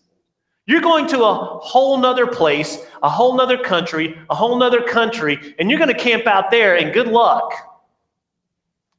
You're 0.65 0.81
going 0.81 1.09
to 1.09 1.25
a 1.25 1.35
whole 1.35 1.99
nother 1.99 2.25
place, 2.25 2.79
a 3.03 3.09
whole 3.09 3.37
nother 3.37 3.59
country, 3.59 4.17
a 4.31 4.35
whole 4.37 4.57
nother 4.57 4.81
country, 4.81 5.57
and 5.59 5.69
you're 5.69 5.79
going 5.81 5.93
to 5.93 5.99
camp 5.99 6.25
out 6.29 6.53
there, 6.53 6.77
and 6.77 6.95
good 6.95 7.09
luck. 7.09 7.53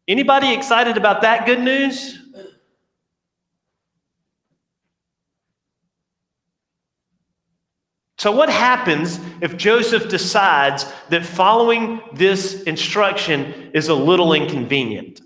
Anybody 0.06 0.54
excited 0.54 0.98
about 0.98 1.22
that 1.22 1.46
good 1.46 1.62
news? 1.62 2.20
So, 8.24 8.32
what 8.32 8.50
happens 8.50 9.20
if 9.42 9.58
Joseph 9.58 10.08
decides 10.08 10.86
that 11.10 11.26
following 11.26 12.00
this 12.14 12.64
instruction 12.64 13.72
is 13.74 13.90
a 13.90 13.94
little 13.94 14.32
inconvenient? 14.32 15.20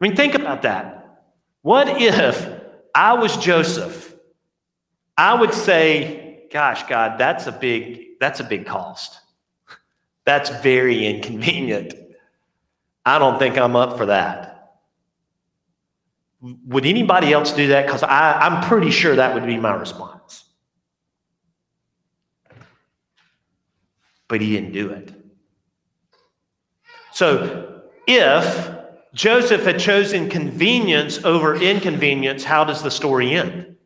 I 0.00 0.08
mean, 0.08 0.16
think 0.16 0.34
about 0.34 0.62
that. 0.62 1.20
What 1.62 2.02
if 2.02 2.50
I 2.92 3.12
was 3.12 3.36
Joseph? 3.36 4.12
I 5.16 5.34
would 5.34 5.54
say, 5.54 6.48
gosh, 6.50 6.82
God, 6.88 7.16
that's 7.16 7.46
a 7.46 7.52
big, 7.52 8.18
that's 8.18 8.40
a 8.40 8.44
big 8.44 8.66
cost. 8.66 9.20
That's 10.24 10.50
very 10.64 11.06
inconvenient. 11.06 11.94
I 13.06 13.20
don't 13.20 13.38
think 13.38 13.56
I'm 13.56 13.76
up 13.76 13.96
for 13.96 14.06
that. 14.06 14.80
Would 16.40 16.86
anybody 16.86 17.32
else 17.32 17.52
do 17.52 17.68
that? 17.68 17.86
Because 17.86 18.02
I'm 18.02 18.66
pretty 18.68 18.90
sure 18.90 19.14
that 19.14 19.32
would 19.32 19.46
be 19.46 19.58
my 19.58 19.74
response. 19.74 20.13
But 24.28 24.40
he 24.40 24.50
didn't 24.50 24.72
do 24.72 24.90
it. 24.90 25.12
So 27.12 27.82
if 28.06 28.74
Joseph 29.14 29.64
had 29.64 29.78
chosen 29.78 30.28
convenience 30.28 31.24
over 31.24 31.54
inconvenience, 31.54 32.42
how 32.42 32.64
does 32.64 32.82
the 32.82 32.90
story 32.90 33.34
end? 33.34 33.76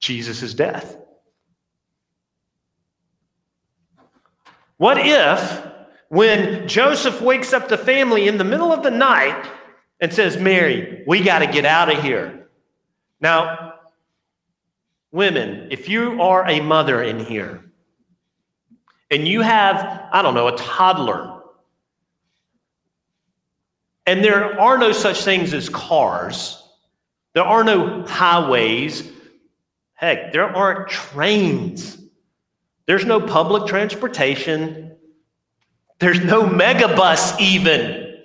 Jesus' 0.00 0.54
death. 0.54 0.96
What 4.78 4.98
if 4.98 5.62
when 6.08 6.66
Joseph 6.66 7.20
wakes 7.20 7.52
up 7.52 7.68
the 7.68 7.78
family 7.78 8.26
in 8.26 8.36
the 8.36 8.44
middle 8.44 8.72
of 8.72 8.82
the 8.82 8.90
night 8.90 9.46
and 10.00 10.12
says, 10.12 10.36
Mary, 10.36 11.04
we 11.06 11.22
got 11.22 11.38
to 11.38 11.46
get 11.46 11.64
out 11.64 11.94
of 11.94 12.02
here. 12.02 12.48
Now, 13.20 13.74
women, 15.12 15.68
if 15.70 15.88
you 15.88 16.20
are 16.20 16.48
a 16.48 16.60
mother 16.60 17.02
in 17.02 17.24
here 17.24 17.64
and 19.12 19.28
you 19.28 19.42
have, 19.42 20.08
I 20.10 20.22
don't 20.22 20.34
know, 20.34 20.48
a 20.48 20.56
toddler, 20.56 21.40
and 24.06 24.24
there 24.24 24.60
are 24.60 24.78
no 24.78 24.90
such 24.90 25.22
things 25.22 25.54
as 25.54 25.68
cars, 25.68 26.60
there 27.34 27.44
are 27.44 27.62
no 27.62 28.04
highways, 28.04 29.08
heck, 29.94 30.32
there 30.32 30.44
aren't 30.44 30.88
trains, 30.88 32.02
there's 32.86 33.04
no 33.04 33.20
public 33.20 33.66
transportation. 33.66 34.96
There's 35.98 36.20
no 36.20 36.42
megabus 36.42 37.40
even, 37.40 38.24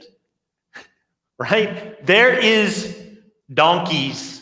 right? 1.37 2.03
There 2.05 2.33
is 2.33 2.99
donkeys 3.53 4.41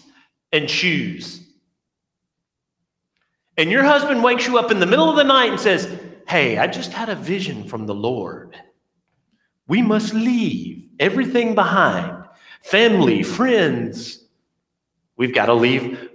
and 0.54 0.70
shoes. 0.70 1.42
And 3.58 3.70
your 3.70 3.84
husband 3.84 4.24
wakes 4.24 4.48
you 4.48 4.58
up 4.58 4.72
in 4.72 4.80
the 4.80 4.86
middle 4.86 5.10
of 5.10 5.16
the 5.16 5.24
night 5.24 5.50
and 5.50 5.60
says, 5.60 5.86
Hey, 6.28 6.58
I 6.58 6.68
just 6.68 6.92
had 6.92 7.10
a 7.10 7.16
vision 7.16 7.68
from 7.68 7.86
the 7.86 7.96
Lord. 7.96 8.56
We 9.68 9.82
must 9.82 10.14
leave 10.14 10.90
everything 11.00 11.56
behind 11.56 12.24
family, 12.62 13.22
friends. 13.22 14.24
We've 15.18 15.34
got 15.34 15.46
to 15.46 15.54
leave 15.54 16.10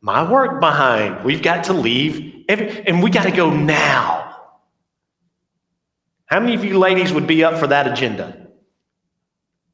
my 0.00 0.28
work 0.30 0.60
behind. 0.60 1.24
We've 1.24 1.42
got 1.42 1.64
to 1.64 1.72
leave, 1.72 2.44
every, 2.48 2.86
and 2.86 3.02
we 3.02 3.10
got 3.10 3.24
to 3.24 3.30
go 3.30 3.50
now. 3.50 4.36
How 6.26 6.40
many 6.40 6.54
of 6.54 6.64
you 6.64 6.78
ladies 6.78 7.12
would 7.12 7.26
be 7.26 7.44
up 7.44 7.58
for 7.58 7.68
that 7.68 7.86
agenda? 7.86 8.48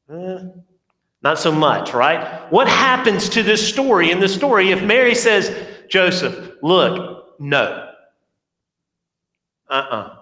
Eh, 0.09 0.37
not 1.21 1.39
so 1.39 1.51
much, 1.51 1.93
right? 1.93 2.51
What 2.51 2.67
happens 2.67 3.27
to 3.29 3.43
this 3.43 3.67
story 3.67 4.11
in 4.11 4.19
the 4.19 4.29
story 4.29 4.71
if 4.71 4.83
Mary 4.83 5.15
says, 5.15 5.53
Joseph, 5.89 6.51
look, 6.61 7.39
no. 7.39 7.84
Uh 9.69 9.73
uh-uh. 9.73 9.95
uh. 9.95 10.15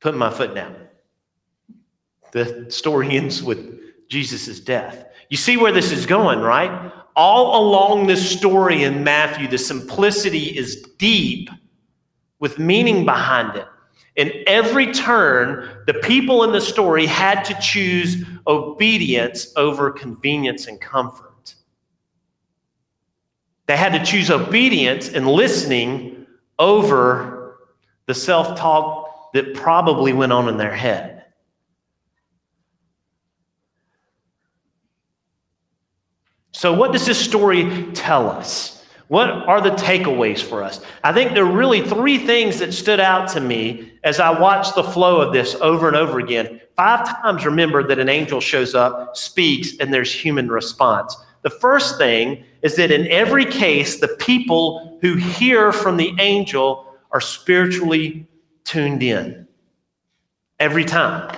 Put 0.00 0.16
my 0.16 0.30
foot 0.30 0.54
down. 0.54 0.76
The 2.32 2.66
story 2.70 3.16
ends 3.16 3.42
with 3.42 4.08
Jesus' 4.08 4.58
death. 4.60 5.06
You 5.28 5.36
see 5.36 5.56
where 5.56 5.72
this 5.72 5.92
is 5.92 6.06
going, 6.06 6.40
right? 6.40 6.92
All 7.14 7.68
along 7.68 8.06
this 8.06 8.36
story 8.36 8.82
in 8.82 9.04
Matthew, 9.04 9.48
the 9.48 9.58
simplicity 9.58 10.56
is 10.56 10.82
deep 10.98 11.50
with 12.40 12.58
meaning 12.58 13.04
behind 13.04 13.56
it. 13.56 13.66
In 14.16 14.32
every 14.46 14.92
turn, 14.92 15.84
the 15.86 15.94
people 15.94 16.44
in 16.44 16.52
the 16.52 16.60
story 16.60 17.06
had 17.06 17.44
to 17.44 17.54
choose 17.60 18.24
obedience 18.46 19.52
over 19.56 19.90
convenience 19.90 20.66
and 20.66 20.80
comfort. 20.80 21.54
They 23.66 23.76
had 23.76 23.92
to 23.92 24.04
choose 24.04 24.30
obedience 24.30 25.08
and 25.08 25.26
listening 25.26 26.26
over 26.58 27.31
the 28.12 28.20
self 28.20 28.58
talk 28.58 29.32
that 29.32 29.54
probably 29.54 30.12
went 30.12 30.34
on 30.34 30.46
in 30.46 30.58
their 30.58 30.74
head. 30.74 31.24
So, 36.50 36.74
what 36.74 36.92
does 36.92 37.06
this 37.06 37.18
story 37.18 37.86
tell 37.94 38.28
us? 38.28 38.84
What 39.08 39.30
are 39.30 39.62
the 39.62 39.70
takeaways 39.70 40.42
for 40.42 40.62
us? 40.62 40.82
I 41.02 41.14
think 41.14 41.32
there 41.32 41.46
are 41.46 41.56
really 41.56 41.80
three 41.80 42.18
things 42.18 42.58
that 42.58 42.74
stood 42.74 43.00
out 43.00 43.30
to 43.30 43.40
me 43.40 43.92
as 44.04 44.20
I 44.20 44.38
watched 44.38 44.74
the 44.74 44.84
flow 44.84 45.22
of 45.22 45.32
this 45.32 45.54
over 45.54 45.88
and 45.88 45.96
over 45.96 46.18
again. 46.18 46.60
Five 46.76 47.06
times, 47.08 47.46
remember 47.46 47.86
that 47.88 47.98
an 47.98 48.10
angel 48.10 48.40
shows 48.40 48.74
up, 48.74 49.16
speaks, 49.16 49.78
and 49.80 49.92
there's 49.92 50.12
human 50.12 50.50
response. 50.50 51.16
The 51.40 51.50
first 51.50 51.96
thing 51.96 52.44
is 52.60 52.76
that 52.76 52.90
in 52.90 53.06
every 53.08 53.46
case, 53.46 54.00
the 54.00 54.16
people 54.18 54.98
who 55.00 55.14
hear 55.14 55.72
from 55.72 55.96
the 55.96 56.14
angel 56.18 56.91
are 57.12 57.20
spiritually 57.20 58.26
tuned 58.64 59.02
in. 59.02 59.46
Every 60.58 60.84
time. 60.84 61.36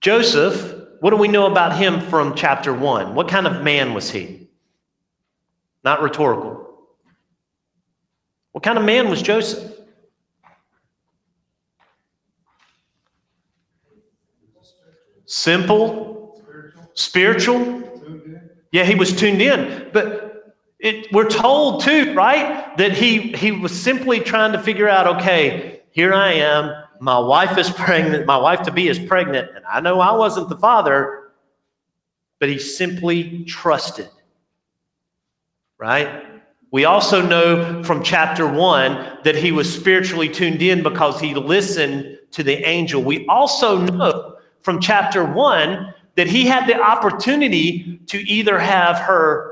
Joseph, 0.00 0.74
what 1.00 1.10
do 1.10 1.16
we 1.16 1.28
know 1.28 1.46
about 1.46 1.76
him 1.76 2.00
from 2.00 2.34
chapter 2.34 2.72
one? 2.72 3.14
What 3.14 3.28
kind 3.28 3.46
of 3.46 3.62
man 3.62 3.94
was 3.94 4.10
he? 4.10 4.48
Not 5.82 6.02
rhetorical. 6.02 6.66
What 8.52 8.64
kind 8.64 8.78
of 8.78 8.84
man 8.84 9.08
was 9.08 9.22
Joseph? 9.22 9.70
simple, 15.30 16.42
spiritual. 16.94 17.82
Yeah, 18.72 18.84
he 18.84 18.96
was 18.96 19.14
tuned 19.14 19.40
in. 19.40 19.88
But 19.92 20.29
it, 20.80 21.12
we're 21.12 21.28
told 21.28 21.82
too, 21.82 22.14
right, 22.14 22.76
that 22.78 22.92
he 22.92 23.32
he 23.32 23.52
was 23.52 23.78
simply 23.78 24.20
trying 24.20 24.52
to 24.52 24.62
figure 24.62 24.88
out, 24.88 25.18
okay, 25.18 25.82
here 25.90 26.14
I 26.14 26.32
am. 26.32 26.72
My 27.00 27.18
wife 27.18 27.58
is 27.58 27.70
pregnant. 27.86 28.26
My 28.26 28.38
wife 28.38 28.62
to 28.62 28.72
be 28.72 28.88
is 28.88 28.98
pregnant, 28.98 29.50
and 29.54 29.64
I 29.66 29.80
know 29.80 30.00
I 30.00 30.12
wasn't 30.12 30.48
the 30.48 30.56
father, 30.56 31.32
but 32.38 32.48
he 32.48 32.58
simply 32.58 33.44
trusted. 33.44 34.08
Right? 35.78 36.26
We 36.72 36.84
also 36.84 37.20
know 37.20 37.82
from 37.82 38.02
chapter 38.02 38.46
one 38.46 39.18
that 39.24 39.34
he 39.34 39.50
was 39.50 39.72
spiritually 39.72 40.28
tuned 40.28 40.62
in 40.62 40.82
because 40.82 41.20
he 41.20 41.34
listened 41.34 42.18
to 42.32 42.42
the 42.42 42.64
angel. 42.66 43.02
We 43.02 43.26
also 43.26 43.78
know 43.78 44.36
from 44.62 44.80
chapter 44.80 45.24
one 45.24 45.94
that 46.14 46.28
he 46.28 46.46
had 46.46 46.66
the 46.66 46.80
opportunity 46.80 47.98
to 48.06 48.18
either 48.18 48.58
have 48.58 48.98
her 48.98 49.49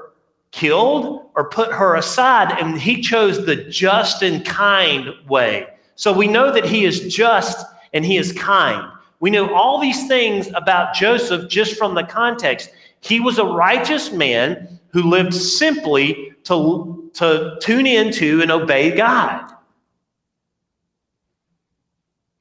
killed 0.51 1.31
or 1.35 1.49
put 1.49 1.73
her 1.73 1.97
aside, 1.97 2.59
and 2.59 2.81
he 2.81 3.01
chose 3.01 3.45
the 3.45 3.57
just 3.57 4.23
and 4.23 4.45
kind 4.45 5.11
way. 5.29 5.67
So 5.95 6.13
we 6.13 6.27
know 6.27 6.53
that 6.53 6.65
he 6.65 6.85
is 6.85 7.13
just 7.13 7.65
and 7.93 8.05
he 8.05 8.17
is 8.17 8.33
kind. 8.33 8.91
We 9.21 9.31
know 9.31 9.53
all 9.53 9.81
these 9.81 10.07
things 10.07 10.49
about 10.55 10.95
Joseph 10.95 11.49
just 11.51 11.77
from 11.77 11.95
the 11.95 12.05
context. 12.05 12.71
He 13.01 13.21
was 13.21 13.39
a 13.39 13.45
righteous 13.45 14.13
man 14.13 14.79
who 14.93 15.03
lived 15.03 15.35
simply 15.35 16.33
to, 16.45 17.11
to 17.15 17.59
tune 17.61 17.87
into 17.87 18.41
and 18.41 18.51
obey 18.51 18.97
God. 18.97 19.53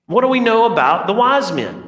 What 0.06 0.22
do 0.22 0.28
we 0.28 0.40
know 0.40 0.72
about 0.72 1.08
the 1.08 1.14
wise 1.14 1.52
men? 1.52 1.87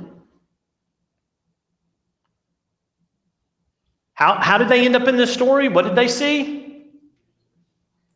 How, 4.19 4.33
how 4.33 4.57
did 4.57 4.67
they 4.67 4.83
end 4.85 4.97
up 4.97 5.07
in 5.07 5.15
this 5.15 5.33
story? 5.33 5.69
What 5.69 5.85
did 5.85 5.95
they 5.95 6.09
see? 6.09 6.83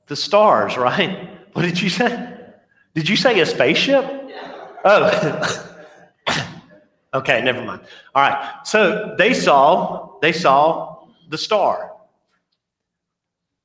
The 0.08 0.18
stars, 0.18 0.78
right? 0.78 1.30
What 1.54 1.62
did 1.62 1.80
you 1.80 1.90
say? 1.90 2.34
Did 2.96 3.08
you 3.08 3.16
say 3.16 3.40
a 3.40 3.46
spaceship? 3.46 4.04
Oh. 4.84 5.64
okay, 7.14 7.44
never 7.44 7.64
mind. 7.64 7.82
All 8.16 8.24
right. 8.24 8.56
So 8.66 9.14
they 9.20 9.36
saw 9.36 10.18
they 10.20 10.32
saw 10.32 11.06
the 11.30 11.38
star. 11.38 11.92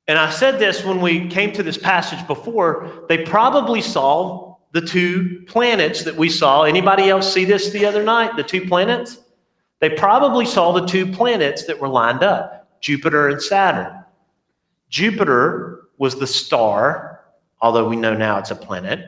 And 0.06 0.18
I 0.18 0.28
said 0.28 0.58
this 0.58 0.84
when 0.84 1.00
we 1.00 1.28
came 1.28 1.54
to 1.54 1.62
this 1.62 1.78
passage 1.78 2.26
before, 2.26 3.06
they 3.08 3.24
probably 3.24 3.80
saw 3.80 4.56
the 4.72 4.82
two 4.82 5.44
planets 5.46 6.04
that 6.04 6.16
we 6.16 6.28
saw. 6.28 6.64
Anybody 6.64 7.08
else 7.08 7.32
see 7.32 7.46
this 7.46 7.70
the 7.70 7.86
other 7.86 8.02
night? 8.02 8.36
The 8.36 8.42
two 8.42 8.68
planets? 8.68 9.18
They 9.80 9.90
probably 9.90 10.44
saw 10.44 10.72
the 10.72 10.86
two 10.86 11.10
planets 11.12 11.64
that 11.66 11.78
were 11.78 11.88
lined 11.88 12.22
up, 12.22 12.80
Jupiter 12.80 13.28
and 13.28 13.40
Saturn. 13.40 14.04
Jupiter 14.88 15.88
was 15.98 16.16
the 16.16 16.26
star, 16.26 17.24
although 17.60 17.88
we 17.88 17.96
know 17.96 18.14
now 18.14 18.38
it's 18.38 18.50
a 18.50 18.56
planet. 18.56 19.04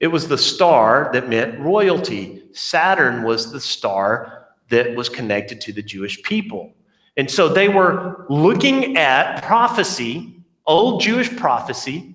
It 0.00 0.08
was 0.08 0.28
the 0.28 0.38
star 0.38 1.10
that 1.12 1.28
meant 1.28 1.58
royalty. 1.58 2.42
Saturn 2.52 3.22
was 3.22 3.52
the 3.52 3.60
star 3.60 4.48
that 4.68 4.94
was 4.94 5.08
connected 5.08 5.60
to 5.62 5.72
the 5.72 5.82
Jewish 5.82 6.22
people. 6.22 6.72
And 7.16 7.30
so 7.30 7.48
they 7.48 7.68
were 7.68 8.26
looking 8.28 8.96
at 8.96 9.42
prophecy, 9.42 10.42
old 10.66 11.00
Jewish 11.00 11.34
prophecy. 11.36 12.14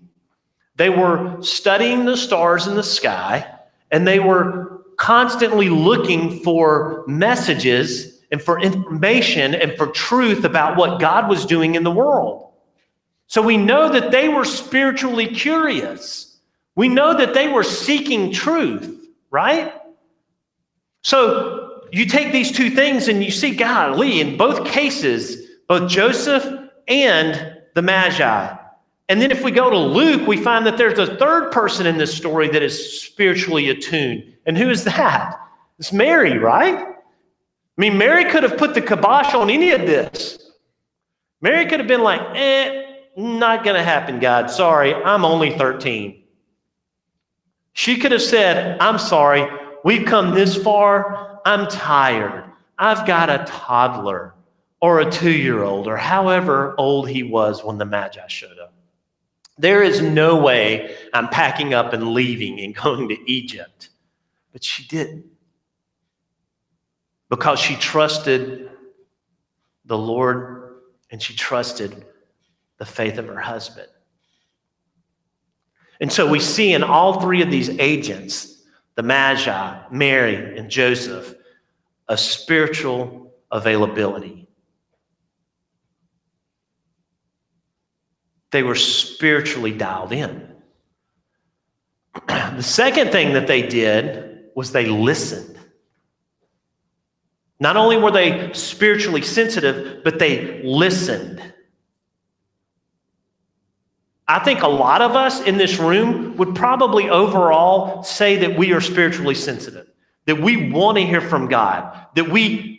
They 0.75 0.89
were 0.89 1.42
studying 1.42 2.06
the 2.06 2.18
stars 2.18 2.68
in 2.68 2.75
the 2.75 2.84
sky, 2.84 3.46
and 3.92 4.08
they 4.08 4.20
were 4.20 4.79
constantly 5.00 5.70
looking 5.70 6.44
for 6.44 7.06
messages 7.08 8.22
and 8.32 8.41
for 8.41 8.60
information 8.60 9.56
and 9.56 9.75
for 9.77 9.88
truth 9.88 10.44
about 10.44 10.77
what 10.77 11.00
God 11.00 11.29
was 11.29 11.46
doing 11.46 11.75
in 11.75 11.84
the 11.84 11.91
world. 11.91 12.51
So 13.27 13.41
we 13.41 13.58
know 13.58 13.89
that 13.89 14.12
they 14.12 14.27
were 14.27 14.44
spiritually 14.44 15.27
curious. 15.27 16.38
We 16.76 16.89
know 16.89 17.17
that 17.17 17.34
they 17.34 17.47
were 17.47 17.63
seeking 17.63 18.34
truth, 18.34 19.08
right? 19.32 19.74
So 21.02 21.84
you 21.93 22.06
take 22.06 22.34
these 22.34 22.52
two 22.52 22.69
things 22.69 23.08
and 23.08 23.24
you 23.24 23.32
see, 23.32 23.56
golly, 23.56 24.19
in 24.19 24.36
both 24.36 24.67
cases, 24.67 25.47
both 25.69 25.89
Joseph 25.89 26.45
and 26.89 27.58
the 27.74 27.82
Magi. 27.82 28.59
And 29.10 29.19
then 29.19 29.32
if 29.32 29.43
we 29.43 29.50
go 29.50 29.72
to 29.72 29.78
Luke, 29.78 30.28
we 30.28 30.38
find 30.38 30.65
that 30.67 30.78
there's 30.78 31.00
a 31.00 31.17
third 31.17 31.52
person 31.52 31.88
in 31.88 31.98
this 31.98 32.15
story 32.15 32.48
that 32.50 32.62
is 32.62 33.02
spiritually 33.02 33.69
attuned. 33.72 34.36
And 34.45 34.56
who 34.56 34.69
is 34.69 34.84
that? 34.84 35.36
It's 35.80 35.91
Mary, 35.91 36.38
right? 36.38 36.78
I 36.78 36.95
mean, 37.76 37.98
Mary 37.98 38.26
could 38.26 38.43
have 38.43 38.58
put 38.58 38.76
the 38.76 38.82
kibosh 38.82 39.34
on 39.34 39.50
any 39.50 39.72
of 39.72 39.82
this. 39.82 40.52
Mary 41.41 41.65
could 41.65 41.80
have 41.80 41.88
been 41.88 42.04
like, 42.04 42.22
eh, 42.36 42.84
not 43.17 43.63
going 43.63 43.76
to 43.76 43.84
happen, 43.84 44.19
God. 44.19 44.52
Sorry, 44.52 44.93
I'm 44.93 45.26
only 45.26 45.58
13. 45.58 46.22
She 47.74 47.98
could 47.98 48.12
have 48.12 48.22
said, 48.22 48.80
I'm 48.80 49.00
sorry, 49.00 49.48
we've 49.84 50.06
come 50.06 50.36
this 50.36 50.56
far. 50.56 51.39
I'm 51.45 51.67
tired. 51.67 52.43
I've 52.78 53.08
got 53.08 53.30
a 53.30 53.43
toddler 53.48 54.36
or 54.82 55.00
a 55.00 55.10
two 55.10 55.32
year 55.32 55.63
old 55.63 55.88
or 55.88 55.98
however 55.98 56.76
old 56.78 57.10
he 57.10 57.24
was 57.24 57.63
when 57.63 57.78
the 57.78 57.86
Magi 57.86 58.28
showed 58.28 58.59
up. 58.59 58.59
There 59.60 59.84
is 59.84 60.02
no 60.02 60.38
way 60.38 60.95
I'm 61.13 61.28
packing 61.28 61.74
up 61.74 61.91
and 61.93 62.13
leaving 62.13 62.60
and 62.62 62.74
going 62.74 63.10
to 63.10 63.32
Egypt. 63.32 63.89
But 64.54 64.63
she 64.63 64.88
didn't 64.88 65.26
because 67.30 67.60
she 67.60 67.76
trusted 67.76 68.72
the 69.86 69.98
Lord 69.98 70.80
and 71.12 71.22
she 71.22 71.36
trusted 71.36 72.06
the 72.78 72.86
faith 72.86 73.17
of 73.17 73.28
her 73.28 73.39
husband. 73.39 73.89
And 76.02 76.12
so 76.12 76.28
we 76.28 76.39
see 76.39 76.74
in 76.74 76.82
all 76.82 77.19
three 77.19 77.41
of 77.41 77.52
these 77.52 77.69
agents, 77.69 78.63
the 78.95 79.04
Magi, 79.04 79.82
Mary, 79.91 80.58
and 80.58 80.69
Joseph, 80.69 81.36
a 82.08 82.17
spiritual 82.17 83.34
availability. 83.52 84.49
They 88.52 88.64
were 88.64 88.76
spiritually 88.76 89.72
dialed 89.72 90.12
in. 90.12 90.48
the 92.28 92.62
second 92.62 93.12
thing 93.12 93.34
that 93.34 93.48
they 93.48 93.62
did 93.62 94.50
was 94.56 94.72
they 94.72 94.88
listened. 94.88 95.58
Not 97.60 97.78
only 97.78 97.98
were 97.98 98.12
they 98.12 98.54
spiritually 98.54 99.22
sensitive, 99.22 100.04
but 100.04 100.18
they 100.18 100.62
listened. 100.64 101.42
I 104.28 104.40
think 104.40 104.62
a 104.62 104.68
lot 104.68 105.02
of 105.02 105.16
us 105.16 105.42
in 105.42 105.58
this 105.58 105.78
room 105.78 106.38
would 106.38 106.56
probably 106.56 107.10
overall 107.10 108.04
say 108.04 108.38
that 108.38 108.58
we 108.58 108.74
are 108.74 108.82
spiritually 108.82 109.36
sensitive, 109.36 109.88
that 110.26 110.40
we 110.40 110.70
want 110.70 110.98
to 110.98 111.06
hear 111.06 111.20
from 111.20 111.48
God, 111.48 112.08
that 112.16 112.30
we 112.30 112.79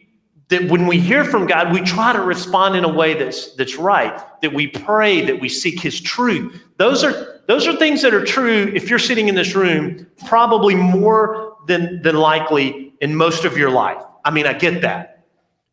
that 0.51 0.69
when 0.69 0.87
we 0.87 0.99
hear 0.99 1.25
from 1.25 1.47
God, 1.47 1.73
we 1.73 1.81
try 1.81 2.13
to 2.13 2.21
respond 2.21 2.77
in 2.77 2.85
a 2.85 2.89
way 2.89 3.15
that's 3.15 3.55
that's 3.55 3.77
right, 3.77 4.21
that 4.43 4.53
we 4.53 4.67
pray, 4.67 5.25
that 5.25 5.41
we 5.41 5.49
seek 5.49 5.81
his 5.81 6.01
truth. 6.01 6.63
Those 6.77 7.03
are 7.03 7.41
those 7.47 7.67
are 7.67 7.77
things 7.77 8.03
that 8.03 8.13
are 8.13 8.25
true 8.25 8.71
if 8.75 8.91
you're 8.91 8.99
sitting 8.99 9.29
in 9.29 9.35
this 9.35 9.55
room, 9.55 10.07
probably 10.27 10.75
more 10.75 11.57
than 11.67 12.03
than 12.03 12.17
likely 12.17 12.93
in 13.01 13.15
most 13.15 13.45
of 13.45 13.57
your 13.57 13.71
life. 13.71 14.03
I 14.25 14.31
mean, 14.31 14.47
I 14.47 14.53
get 14.53 14.83
that. 14.83 15.25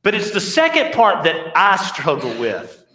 But 0.04 0.14
it's 0.16 0.32
the 0.32 0.40
second 0.40 0.94
part 0.94 1.24
that 1.26 1.52
I 1.56 1.76
struggle 1.78 2.40
with. 2.40 2.86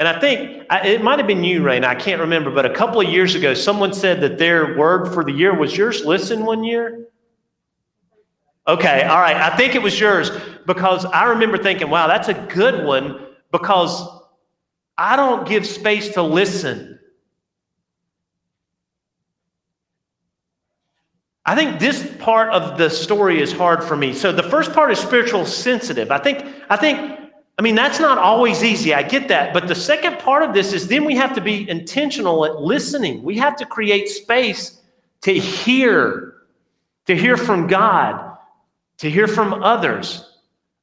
And 0.00 0.08
I 0.08 0.18
think 0.18 0.64
it 0.70 1.02
might 1.02 1.18
have 1.18 1.26
been 1.26 1.44
you, 1.44 1.62
Rain. 1.62 1.84
I 1.84 1.94
can't 1.94 2.20
remember, 2.20 2.50
but 2.50 2.64
a 2.64 2.72
couple 2.72 3.00
of 3.00 3.08
years 3.08 3.34
ago, 3.34 3.52
someone 3.52 3.92
said 3.92 4.20
that 4.20 4.38
their 4.38 4.76
word 4.78 5.12
for 5.12 5.24
the 5.24 5.32
year 5.32 5.54
was 5.54 5.76
yours. 5.76 6.04
Listen 6.04 6.44
one 6.44 6.64
year. 6.64 7.08
Okay, 8.68 9.02
all 9.04 9.18
right. 9.18 9.36
I 9.36 9.56
think 9.56 9.74
it 9.74 9.82
was 9.82 9.98
yours 9.98 10.30
because 10.66 11.06
I 11.06 11.24
remember 11.30 11.56
thinking, 11.56 11.88
wow, 11.88 12.06
that's 12.06 12.28
a 12.28 12.34
good 12.34 12.84
one 12.84 13.26
because 13.50 14.06
I 14.98 15.16
don't 15.16 15.48
give 15.48 15.66
space 15.66 16.10
to 16.14 16.22
listen. 16.22 17.00
I 21.46 21.54
think 21.54 21.80
this 21.80 22.14
part 22.18 22.52
of 22.52 22.76
the 22.76 22.90
story 22.90 23.40
is 23.40 23.52
hard 23.52 23.82
for 23.82 23.96
me. 23.96 24.12
So 24.12 24.32
the 24.32 24.42
first 24.42 24.74
part 24.74 24.90
is 24.90 24.98
spiritual 24.98 25.46
sensitive. 25.46 26.10
I 26.10 26.18
think 26.18 26.44
I 26.68 26.76
think 26.76 27.18
I 27.58 27.62
mean, 27.62 27.74
that's 27.74 27.98
not 27.98 28.18
always 28.18 28.62
easy. 28.62 28.92
I 28.92 29.02
get 29.02 29.28
that. 29.28 29.54
But 29.54 29.66
the 29.66 29.74
second 29.74 30.18
part 30.18 30.42
of 30.42 30.52
this 30.52 30.74
is 30.74 30.86
then 30.88 31.06
we 31.06 31.16
have 31.16 31.34
to 31.34 31.40
be 31.40 31.68
intentional 31.70 32.44
at 32.44 32.60
listening. 32.60 33.22
We 33.22 33.38
have 33.38 33.56
to 33.56 33.66
create 33.66 34.08
space 34.08 34.78
to 35.22 35.32
hear, 35.32 36.34
to 37.06 37.16
hear 37.16 37.36
from 37.36 37.66
God, 37.66 38.27
to 38.98 39.10
hear 39.10 39.26
from 39.26 39.62
others. 39.62 40.24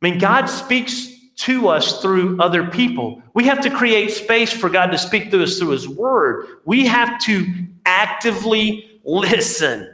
I 0.01 0.10
mean, 0.10 0.19
God 0.19 0.45
speaks 0.47 1.08
to 1.38 1.67
us 1.67 2.01
through 2.01 2.39
other 2.39 2.67
people. 2.67 3.21
We 3.34 3.45
have 3.45 3.62
to 3.62 3.69
create 3.69 4.12
space 4.12 4.51
for 4.51 4.69
God 4.69 4.88
to 4.88 4.97
speak 4.97 5.32
to 5.32 5.43
us 5.43 5.60
through 5.60 5.71
His 5.71 5.88
Word. 5.88 6.47
We 6.65 6.86
have 6.86 7.19
to 7.23 7.45
actively 7.86 8.99
listen. 9.04 9.91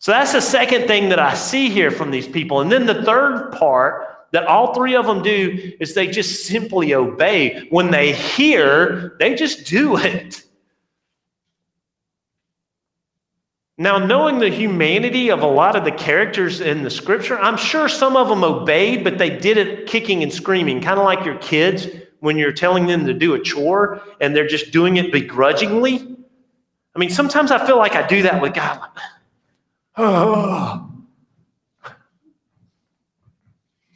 So 0.00 0.12
that's 0.12 0.32
the 0.32 0.40
second 0.40 0.86
thing 0.86 1.10
that 1.10 1.18
I 1.18 1.34
see 1.34 1.68
here 1.68 1.90
from 1.90 2.10
these 2.10 2.26
people. 2.26 2.60
And 2.60 2.72
then 2.72 2.86
the 2.86 3.02
third 3.04 3.52
part 3.52 4.06
that 4.32 4.46
all 4.46 4.74
three 4.74 4.94
of 4.94 5.06
them 5.06 5.22
do 5.22 5.74
is 5.80 5.94
they 5.94 6.06
just 6.06 6.46
simply 6.46 6.94
obey. 6.94 7.66
When 7.70 7.90
they 7.90 8.12
hear, 8.12 9.16
they 9.18 9.34
just 9.34 9.66
do 9.66 9.96
it. 9.96 10.42
Now, 13.80 13.96
knowing 13.96 14.40
the 14.40 14.50
humanity 14.50 15.30
of 15.30 15.40
a 15.40 15.46
lot 15.46 15.74
of 15.74 15.86
the 15.86 15.90
characters 15.90 16.60
in 16.60 16.82
the 16.82 16.90
scripture, 16.90 17.38
I'm 17.38 17.56
sure 17.56 17.88
some 17.88 18.14
of 18.14 18.28
them 18.28 18.44
obeyed, 18.44 19.02
but 19.02 19.16
they 19.16 19.30
did 19.30 19.56
it 19.56 19.86
kicking 19.86 20.22
and 20.22 20.30
screaming, 20.30 20.82
kind 20.82 20.98
of 20.98 21.06
like 21.06 21.24
your 21.24 21.38
kids 21.38 21.86
when 22.18 22.36
you're 22.36 22.52
telling 22.52 22.86
them 22.86 23.06
to 23.06 23.14
do 23.14 23.32
a 23.32 23.40
chore 23.40 24.02
and 24.20 24.36
they're 24.36 24.46
just 24.46 24.70
doing 24.70 24.98
it 24.98 25.10
begrudgingly. 25.10 26.14
I 26.94 26.98
mean, 26.98 27.08
sometimes 27.08 27.50
I 27.50 27.66
feel 27.66 27.78
like 27.78 27.96
I 27.96 28.06
do 28.06 28.20
that 28.24 28.42
with 28.42 28.52
God. 28.52 28.80
Like, 28.80 28.90
oh. 29.96 30.92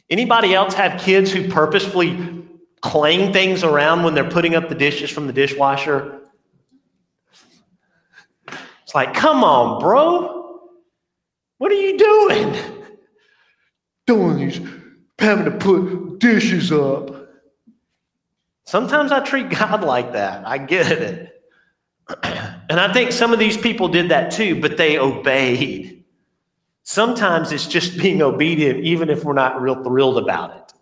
Anybody 0.09 0.55
else 0.55 0.73
have 0.73 0.99
kids 0.99 1.31
who 1.31 1.47
purposefully 1.47 2.43
clang 2.81 3.31
things 3.31 3.63
around 3.63 4.01
when 4.01 4.15
they're 4.15 4.31
putting 4.31 4.55
up 4.55 4.67
the 4.67 4.73
dishes 4.73 5.11
from 5.11 5.27
the 5.27 5.33
dishwasher? 5.33 6.24
It's 8.95 9.07
like, 9.07 9.13
come 9.13 9.43
on, 9.43 9.81
bro. 9.81 10.61
What 11.57 11.69
are 11.69 11.75
you 11.75 11.97
doing? 11.97 12.55
Doing 14.07 14.37
these, 14.37 14.61
having 15.19 15.43
to 15.43 15.51
put 15.51 16.19
dishes 16.19 16.71
up. 16.71 17.27
Sometimes 18.63 19.11
I 19.11 19.19
treat 19.19 19.49
God 19.49 19.83
like 19.83 20.13
that. 20.13 20.47
I 20.47 20.59
get 20.59 20.89
it. 20.93 21.41
and 22.23 22.79
I 22.79 22.93
think 22.93 23.11
some 23.11 23.33
of 23.33 23.39
these 23.39 23.57
people 23.57 23.89
did 23.89 24.07
that 24.11 24.31
too, 24.31 24.61
but 24.61 24.77
they 24.77 24.97
obeyed. 24.97 26.05
Sometimes 26.83 27.51
it's 27.51 27.67
just 27.67 27.97
being 27.97 28.21
obedient, 28.21 28.79
even 28.85 29.09
if 29.09 29.25
we're 29.25 29.33
not 29.33 29.61
real 29.61 29.83
thrilled 29.83 30.19
about 30.19 30.55
it. 30.55 30.73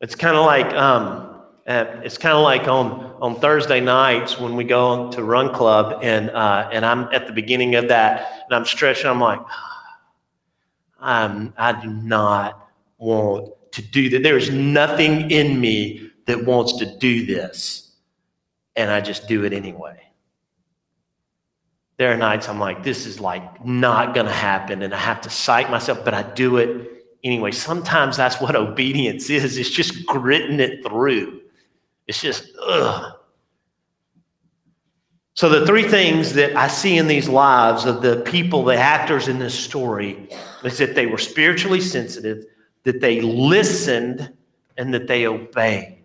It's 0.00 0.16
kind 0.16 0.36
of 0.36 0.44
like 0.46 0.74
um, 0.74 1.42
uh, 1.64 1.84
it's 2.02 2.18
kind 2.18 2.36
of 2.36 2.42
like 2.42 2.66
on 2.66 3.11
on 3.22 3.36
Thursday 3.38 3.80
nights 3.80 4.40
when 4.40 4.56
we 4.56 4.64
go 4.64 5.08
to 5.12 5.22
Run 5.22 5.54
Club, 5.54 6.00
and 6.02 6.28
uh, 6.30 6.68
and 6.72 6.84
I'm 6.84 7.04
at 7.14 7.28
the 7.28 7.32
beginning 7.32 7.76
of 7.76 7.86
that, 7.86 8.42
and 8.44 8.56
I'm 8.56 8.64
stretching. 8.64 9.06
I'm 9.06 9.20
like, 9.20 9.38
I'm, 10.98 11.54
I 11.56 11.80
do 11.80 11.88
not 11.88 12.68
want 12.98 13.54
to 13.72 13.82
do 13.82 14.08
that. 14.10 14.24
There 14.24 14.36
is 14.36 14.50
nothing 14.50 15.30
in 15.30 15.60
me 15.60 16.10
that 16.26 16.44
wants 16.44 16.76
to 16.78 16.98
do 16.98 17.24
this, 17.24 17.92
and 18.74 18.90
I 18.90 19.00
just 19.00 19.28
do 19.28 19.44
it 19.44 19.52
anyway. 19.52 20.00
There 21.98 22.12
are 22.12 22.16
nights 22.16 22.48
I'm 22.48 22.58
like, 22.58 22.82
this 22.82 23.06
is 23.06 23.20
like 23.20 23.64
not 23.64 24.14
going 24.14 24.26
to 24.26 24.32
happen, 24.32 24.82
and 24.82 24.92
I 24.92 24.98
have 24.98 25.20
to 25.20 25.30
psych 25.30 25.70
myself, 25.70 26.04
but 26.04 26.12
I 26.12 26.24
do 26.24 26.56
it 26.56 27.04
anyway. 27.22 27.52
Sometimes 27.52 28.16
that's 28.16 28.40
what 28.40 28.56
obedience 28.56 29.30
is. 29.30 29.58
It's 29.58 29.70
just 29.70 30.06
gritting 30.06 30.58
it 30.58 30.84
through. 30.84 31.41
It's 32.06 32.20
just, 32.20 32.44
ugh. 32.60 33.12
So, 35.34 35.48
the 35.48 35.66
three 35.66 35.84
things 35.84 36.34
that 36.34 36.54
I 36.56 36.68
see 36.68 36.98
in 36.98 37.06
these 37.06 37.28
lives 37.28 37.86
of 37.86 38.02
the 38.02 38.20
people, 38.20 38.64
the 38.64 38.76
actors 38.76 39.28
in 39.28 39.38
this 39.38 39.58
story, 39.58 40.28
is 40.62 40.76
that 40.78 40.94
they 40.94 41.06
were 41.06 41.18
spiritually 41.18 41.80
sensitive, 41.80 42.44
that 42.84 43.00
they 43.00 43.22
listened, 43.22 44.30
and 44.76 44.92
that 44.92 45.06
they 45.06 45.26
obeyed. 45.26 46.04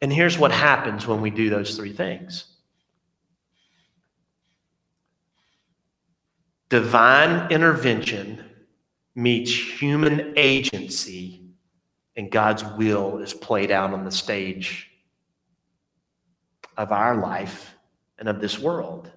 And 0.00 0.12
here's 0.12 0.38
what 0.38 0.52
happens 0.52 1.06
when 1.06 1.20
we 1.20 1.30
do 1.30 1.50
those 1.50 1.76
three 1.76 1.92
things 1.92 2.44
divine 6.68 7.50
intervention 7.50 8.44
meets 9.14 9.52
human 9.52 10.34
agency 10.36 11.47
and 12.18 12.32
God's 12.32 12.64
will 12.64 13.18
is 13.18 13.32
played 13.32 13.70
out 13.70 13.94
on 13.94 14.04
the 14.04 14.10
stage 14.10 14.90
of 16.76 16.90
our 16.90 17.14
life 17.14 17.76
and 18.18 18.28
of 18.28 18.40
this 18.40 18.58
world. 18.58 19.08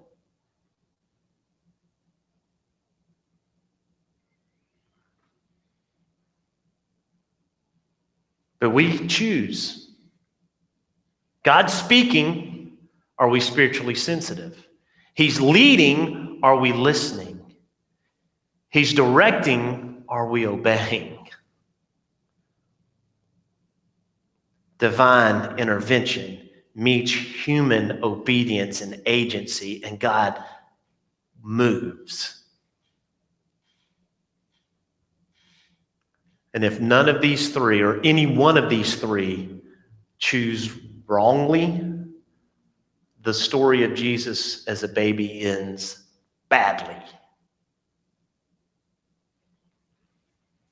But 8.59 8.69
we 8.69 9.07
choose. 9.07 9.89
God's 11.43 11.73
speaking, 11.73 12.77
are 13.17 13.29
we 13.29 13.39
spiritually 13.39 13.95
sensitive? 13.95 14.63
He's 15.15 15.41
leading, 15.41 16.39
are 16.43 16.57
we 16.57 16.71
listening? 16.71 17.41
He's 18.69 18.93
directing, 18.93 20.03
are 20.07 20.29
we 20.29 20.45
obeying? 20.45 21.20
Divine 24.81 25.59
intervention 25.59 26.49
meets 26.73 27.11
human 27.11 28.03
obedience 28.03 28.81
and 28.81 28.99
agency, 29.05 29.83
and 29.83 29.99
God 29.99 30.43
moves. 31.41 32.43
And 36.53 36.65
if 36.65 36.81
none 36.81 37.07
of 37.09 37.21
these 37.21 37.53
three, 37.53 37.81
or 37.81 38.01
any 38.03 38.25
one 38.25 38.57
of 38.57 38.69
these 38.69 38.95
three, 38.95 39.61
choose 40.17 40.71
wrongly, 41.07 41.87
the 43.21 43.33
story 43.33 43.83
of 43.83 43.93
Jesus 43.93 44.67
as 44.67 44.81
a 44.81 44.87
baby 44.87 45.41
ends 45.41 46.07
badly. 46.49 46.97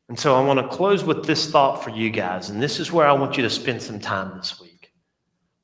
And 0.10 0.20
so 0.20 0.36
I 0.36 0.44
want 0.44 0.60
to 0.60 0.76
close 0.76 1.04
with 1.04 1.26
this 1.26 1.50
thought 1.52 1.84
for 1.84 1.92
you 1.92 2.10
guys, 2.10 2.50
and 2.50 2.62
this 2.62 2.80
is 2.80 2.92
where 2.92 3.08
I 3.08 3.14
want 3.14 3.38
you 3.38 3.44
to 3.44 3.50
spend 3.50 3.82
some 3.82 4.00
time 4.00 4.36
this 4.36 4.60
week. 4.60 4.92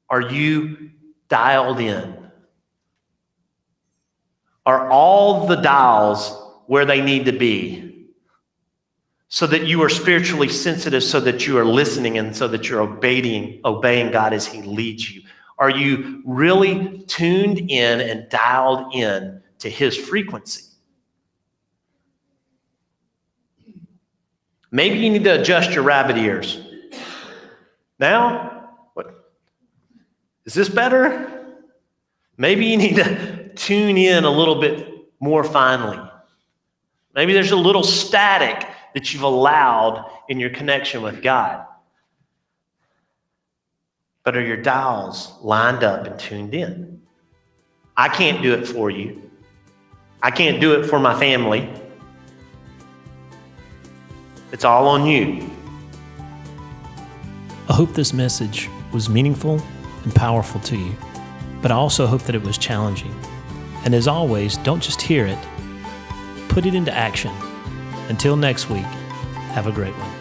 Are 0.08 0.22
you 0.22 0.92
dialed 1.30 1.80
in? 1.80 2.16
Are 4.68 4.90
all 4.90 5.48
the 5.48 5.56
dials 5.56 6.32
where 6.68 6.86
they 6.86 7.02
need 7.02 7.26
to 7.26 7.32
be? 7.32 8.08
So 9.30 9.48
that 9.48 9.66
you 9.66 9.82
are 9.82 9.90
spiritually 9.90 10.48
sensitive, 10.48 11.04
so 11.04 11.20
that 11.22 11.48
you 11.48 11.58
are 11.58 11.66
listening, 11.66 12.20
and 12.20 12.36
so 12.36 12.48
that 12.48 12.70
you're 12.70 12.82
obeying, 12.82 13.62
obeying 13.66 14.12
God 14.12 14.32
as 14.32 14.46
He 14.46 14.62
leads 14.62 15.12
you. 15.12 15.24
Are 15.58 15.72
you 15.72 16.22
really 16.24 17.00
tuned 17.08 17.60
in 17.72 18.00
and 18.00 18.30
dialed 18.30 18.94
in 18.94 19.42
to 19.60 19.70
His 19.72 19.98
frequency? 19.98 20.75
Maybe 24.76 25.00
you 25.00 25.10
need 25.10 25.24
to 25.24 25.40
adjust 25.40 25.72
your 25.72 25.86
rabbit 25.86 26.18
ears. 26.18 26.60
Now, 27.98 28.72
what? 28.94 29.32
Is 30.44 30.54
this 30.54 30.68
better? 30.68 31.56
Maybe 32.36 32.66
you 32.66 32.76
need 32.76 32.98
to 32.98 33.54
tune 33.56 33.96
in 33.96 34.26
a 34.26 34.30
little 34.30 34.60
bit 34.60 34.86
more 35.22 35.46
finely. 35.46 35.98
Maybe 37.14 37.32
there's 37.32 37.52
a 37.52 37.56
little 37.56 37.84
static 37.84 38.68
that 38.94 39.14
you've 39.14 39.24
allowed 39.24 40.12
in 40.28 40.42
your 40.42 40.50
connection 40.50 41.02
with 41.02 41.24
God. 41.24 41.66
But 44.26 44.36
are 44.36 44.46
your 44.46 44.58
dials 44.58 45.36
lined 45.42 45.86
up 45.86 46.06
and 46.06 46.20
tuned 46.20 46.54
in? 46.54 47.02
I 47.96 48.10
can't 48.10 48.44
do 48.44 48.54
it 48.54 48.68
for 48.68 48.90
you. 48.90 49.32
I 50.22 50.32
can't 50.32 50.60
do 50.60 50.78
it 50.78 50.86
for 50.86 51.00
my 51.00 51.18
family. 51.18 51.70
It's 54.52 54.64
all 54.64 54.88
on 54.88 55.06
you. 55.06 55.50
I 57.68 57.74
hope 57.74 57.94
this 57.94 58.14
message 58.14 58.70
was 58.94 59.10
meaningful 59.10 59.62
and 60.04 60.14
powerful 60.14 60.62
to 60.62 60.78
you, 60.78 60.96
but 61.62 61.72
I 61.72 61.76
also 61.76 62.06
hope 62.06 62.22
that 62.24 62.36
it 62.36 62.44
was 62.44 62.58
challenging. 62.58 63.14
And 63.84 63.96
as 63.96 64.08
always, 64.08 64.58
don't 64.58 64.82
just 64.82 65.02
hear 65.02 65.26
it, 65.26 65.40
put 66.48 66.66
it 66.66 66.76
into 66.76 66.94
action. 66.94 67.34
Until 68.08 68.36
next 68.36 68.70
week, 68.70 68.86
have 69.54 69.68
a 69.68 69.72
great 69.72 69.94
one. 69.98 70.15